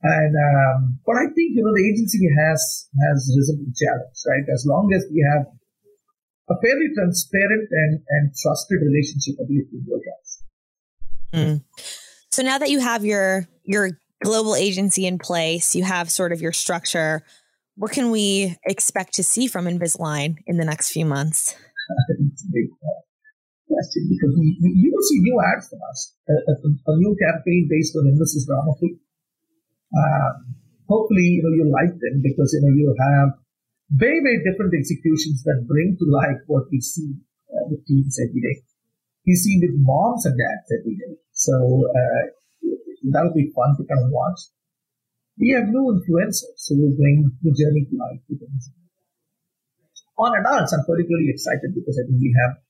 And, 0.00 0.32
um, 0.38 1.00
but 1.04 1.16
I 1.16 1.26
think, 1.34 1.58
you 1.58 1.64
know, 1.66 1.74
the 1.74 1.84
agency 1.84 2.22
has, 2.38 2.88
has 3.10 3.34
risen 3.36 3.58
to 3.58 3.64
the 3.66 3.74
challenge, 3.74 4.18
right? 4.30 4.46
As 4.54 4.64
long 4.64 4.94
as 4.94 5.04
we 5.10 5.26
have 5.26 5.50
a 6.48 6.54
fairly 6.62 6.92
transparent 6.94 7.68
and, 7.72 8.00
and 8.08 8.32
trusted 8.36 8.78
relationship 8.78 9.34
with 9.42 9.48
the 9.48 9.80
broadcast. 9.82 10.44
Mm. 11.32 11.64
So 12.34 12.42
now 12.42 12.58
that 12.58 12.66
you 12.66 12.82
have 12.82 13.04
your 13.06 13.46
your 13.62 13.94
global 14.18 14.58
agency 14.58 15.06
in 15.06 15.22
place, 15.22 15.78
you 15.78 15.84
have 15.86 16.10
sort 16.10 16.32
of 16.32 16.42
your 16.42 16.50
structure. 16.50 17.22
What 17.76 17.92
can 17.92 18.10
we 18.10 18.58
expect 18.66 19.14
to 19.14 19.22
see 19.22 19.46
from 19.46 19.66
Invisalign 19.70 20.42
in 20.44 20.58
the 20.58 20.64
next 20.64 20.90
few 20.90 21.06
months? 21.06 21.54
question 23.70 24.02
because 24.10 24.34
we, 24.34 24.58
you 24.58 24.90
will 24.90 25.06
see 25.06 25.22
new 25.22 25.38
ads 25.46 25.70
from 25.70 25.78
us, 25.86 26.14
a, 26.26 26.34
a, 26.50 26.54
a 26.58 26.94
new 26.98 27.14
campaign 27.22 27.70
based 27.70 27.94
on 27.94 28.10
drama. 28.10 28.74
Um, 29.94 30.34
hopefully, 30.90 31.38
you 31.38 31.42
know, 31.46 31.54
you 31.54 31.70
like 31.70 31.94
them 32.02 32.18
because, 32.18 32.50
you 32.50 32.66
know, 32.66 32.74
you 32.74 32.90
have 32.98 33.28
very, 33.94 34.18
very 34.26 34.42
different 34.42 34.74
executions 34.74 35.46
that 35.46 35.66
bring 35.70 35.94
to 36.02 36.04
life 36.10 36.42
what 36.50 36.64
we 36.72 36.80
see 36.80 37.14
uh, 37.54 37.70
with 37.70 37.86
teens 37.86 38.18
every 38.18 38.42
day. 38.42 38.58
We 39.26 39.34
seen 39.34 39.60
with 39.64 39.76
moms 39.80 40.26
and 40.26 40.36
dads 40.36 40.68
every 40.68 40.96
day. 40.96 41.16
So 41.32 41.54
uh, 41.88 42.22
that'll 43.10 43.34
be 43.34 43.52
fun 43.54 43.76
to 43.76 43.84
kind 43.84 44.04
of 44.04 44.10
watch. 44.10 44.40
We 45.38 45.50
have 45.50 45.66
new 45.66 45.96
influencers 45.96 46.62
who 46.68 46.82
will 46.82 46.96
bring 46.96 47.32
the 47.42 47.52
journey 47.52 47.86
to 47.90 47.96
life. 47.96 48.20
On 50.16 50.30
adults, 50.38 50.72
I'm 50.72 50.84
particularly 50.86 51.30
excited 51.30 51.74
because 51.74 51.98
I 51.98 52.06
think 52.06 52.20
we 52.20 52.36
have 52.38 52.62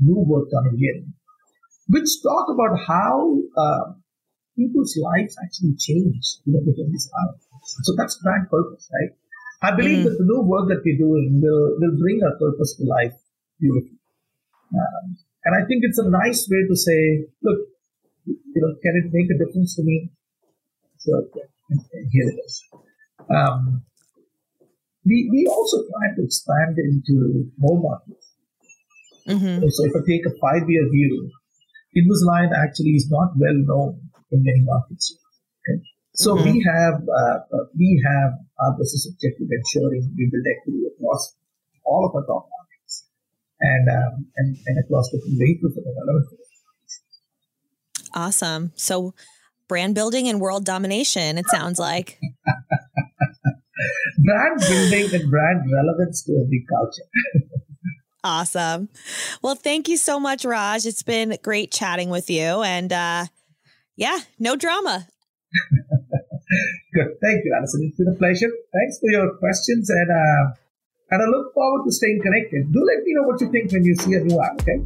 new 0.00 0.18
work 0.26 0.50
coming 0.50 0.78
in, 0.80 1.14
which 1.88 2.10
talk 2.22 2.50
about 2.50 2.80
how 2.86 3.38
uh, 3.56 3.92
people's 4.56 4.98
lives 4.98 5.36
actually 5.44 5.76
change 5.78 6.42
you 6.44 6.54
know, 6.54 6.60
within 6.66 6.90
this 6.90 7.08
hour. 7.14 7.36
So 7.82 7.94
that's 7.96 8.18
brand 8.22 8.50
purpose, 8.50 8.90
right? 8.90 9.14
I 9.62 9.74
believe 9.76 9.98
mm. 9.98 10.04
that 10.04 10.18
the 10.18 10.24
new 10.24 10.42
work 10.42 10.68
that 10.68 10.82
we're 10.84 10.98
doing 10.98 11.40
will, 11.42 11.78
will 11.78 11.96
bring 11.98 12.20
our 12.22 12.36
purpose 12.36 12.76
to 12.76 12.84
life 12.84 13.14
beautifully. 13.60 13.98
Um, 14.74 15.16
and 15.46 15.54
I 15.54 15.62
think 15.66 15.86
it's 15.86 15.98
a 15.98 16.10
nice 16.10 16.48
way 16.50 16.66
to 16.66 16.74
say, 16.74 17.22
look, 17.42 17.58
you 18.26 18.60
know, 18.60 18.74
can 18.82 18.94
it 18.98 19.14
make 19.14 19.30
a 19.30 19.38
difference 19.38 19.76
to 19.76 19.82
me? 19.84 20.10
So 20.98 21.22
here 22.10 22.28
it 22.34 22.38
is. 22.44 22.64
Um, 23.30 23.82
we, 25.04 25.30
we 25.30 25.46
also 25.46 25.86
try 25.86 26.16
to 26.16 26.24
expand 26.24 26.78
into 26.78 27.46
more 27.58 27.80
markets. 27.80 28.26
Mm-hmm. 29.28 29.68
So 29.68 29.84
if 29.86 29.92
I 29.94 30.02
take 30.10 30.26
a 30.26 30.34
five-year 30.42 30.90
view, 30.90 31.30
Invisalign 31.96 32.50
actually 32.50 32.98
is 32.98 33.08
not 33.08 33.30
well 33.36 33.54
known 33.54 34.00
in 34.32 34.42
many 34.42 34.62
markets. 34.64 35.16
Okay? 35.62 35.80
So 36.14 36.34
mm-hmm. 36.34 36.50
we 36.50 36.66
have 36.74 37.06
uh, 37.06 37.38
uh, 37.54 37.66
we 37.78 38.02
have 38.04 38.32
our 38.58 38.72
business 38.78 39.06
objective 39.06 39.46
ensuring 39.46 40.12
we 40.16 40.26
build 40.26 40.44
equity 40.44 40.90
across 40.90 41.36
all 41.84 42.04
of 42.04 42.14
our 42.16 42.26
top 42.26 42.48
markets 42.50 42.65
and 43.60 43.88
um, 43.88 44.26
and, 44.36 44.56
and 44.66 44.84
across 44.84 45.08
different 45.10 45.38
vehicles 45.38 45.74
that 45.74 45.84
are 45.86 46.06
relevant. 46.06 46.28
Awesome. 48.14 48.72
So 48.76 49.14
brand 49.68 49.94
building 49.94 50.28
and 50.28 50.40
world 50.40 50.64
domination. 50.64 51.38
It 51.38 51.46
sounds 51.48 51.78
like 51.78 52.18
brand 54.24 54.60
building 54.60 55.14
and 55.14 55.30
brand 55.30 55.62
relevance 55.72 56.22
to 56.24 56.32
every 56.32 56.64
culture. 56.68 57.44
awesome. 58.24 58.88
Well, 59.42 59.54
thank 59.54 59.88
you 59.88 59.96
so 59.96 60.18
much, 60.18 60.44
Raj. 60.44 60.86
It's 60.86 61.02
been 61.02 61.38
great 61.42 61.72
chatting 61.72 62.10
with 62.10 62.30
you, 62.30 62.62
and 62.62 62.92
uh, 62.92 63.26
yeah, 63.96 64.18
no 64.38 64.56
drama. 64.56 65.06
Good. 66.94 67.16
Thank 67.20 67.44
you, 67.44 67.54
Alison. 67.56 67.88
It's 67.88 67.98
been 67.98 68.08
a 68.08 68.16
pleasure. 68.16 68.50
Thanks 68.72 68.98
for 69.00 69.10
your 69.10 69.36
questions 69.36 69.90
and 69.90 70.10
uh, 70.10 70.54
and 71.10 71.22
I 71.22 71.26
look 71.26 71.54
forward 71.54 71.84
to 71.84 71.92
staying 71.92 72.20
connected. 72.22 72.72
Do 72.72 72.84
let 72.84 73.04
me 73.04 73.14
know 73.14 73.22
what 73.22 73.40
you 73.40 73.50
think 73.50 73.72
when 73.72 73.84
you 73.84 73.94
see 73.94 74.14
a 74.14 74.20
new 74.20 74.40
ad, 74.40 74.60
okay? 74.60 74.82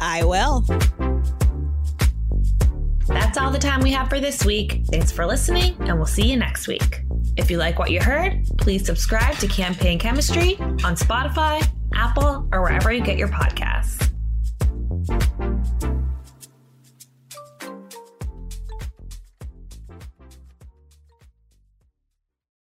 I 0.00 0.24
will. 0.24 0.64
That's 3.08 3.38
all 3.38 3.50
the 3.50 3.58
time 3.58 3.80
we 3.80 3.90
have 3.92 4.10
for 4.10 4.20
this 4.20 4.44
week. 4.44 4.82
Thanks 4.90 5.10
for 5.10 5.24
listening, 5.24 5.76
and 5.80 5.96
we'll 5.96 6.06
see 6.06 6.30
you 6.30 6.36
next 6.36 6.68
week. 6.68 7.02
If 7.36 7.50
you 7.50 7.56
like 7.56 7.78
what 7.78 7.90
you 7.90 8.00
heard, 8.00 8.46
please 8.58 8.84
subscribe 8.84 9.36
to 9.36 9.48
Campaign 9.48 9.98
Chemistry 9.98 10.56
on 10.58 10.94
Spotify, 10.94 11.66
Apple, 11.94 12.46
or 12.52 12.62
wherever 12.62 12.92
you 12.92 13.00
get 13.00 13.16
your 13.16 13.28
podcasts. 13.28 14.07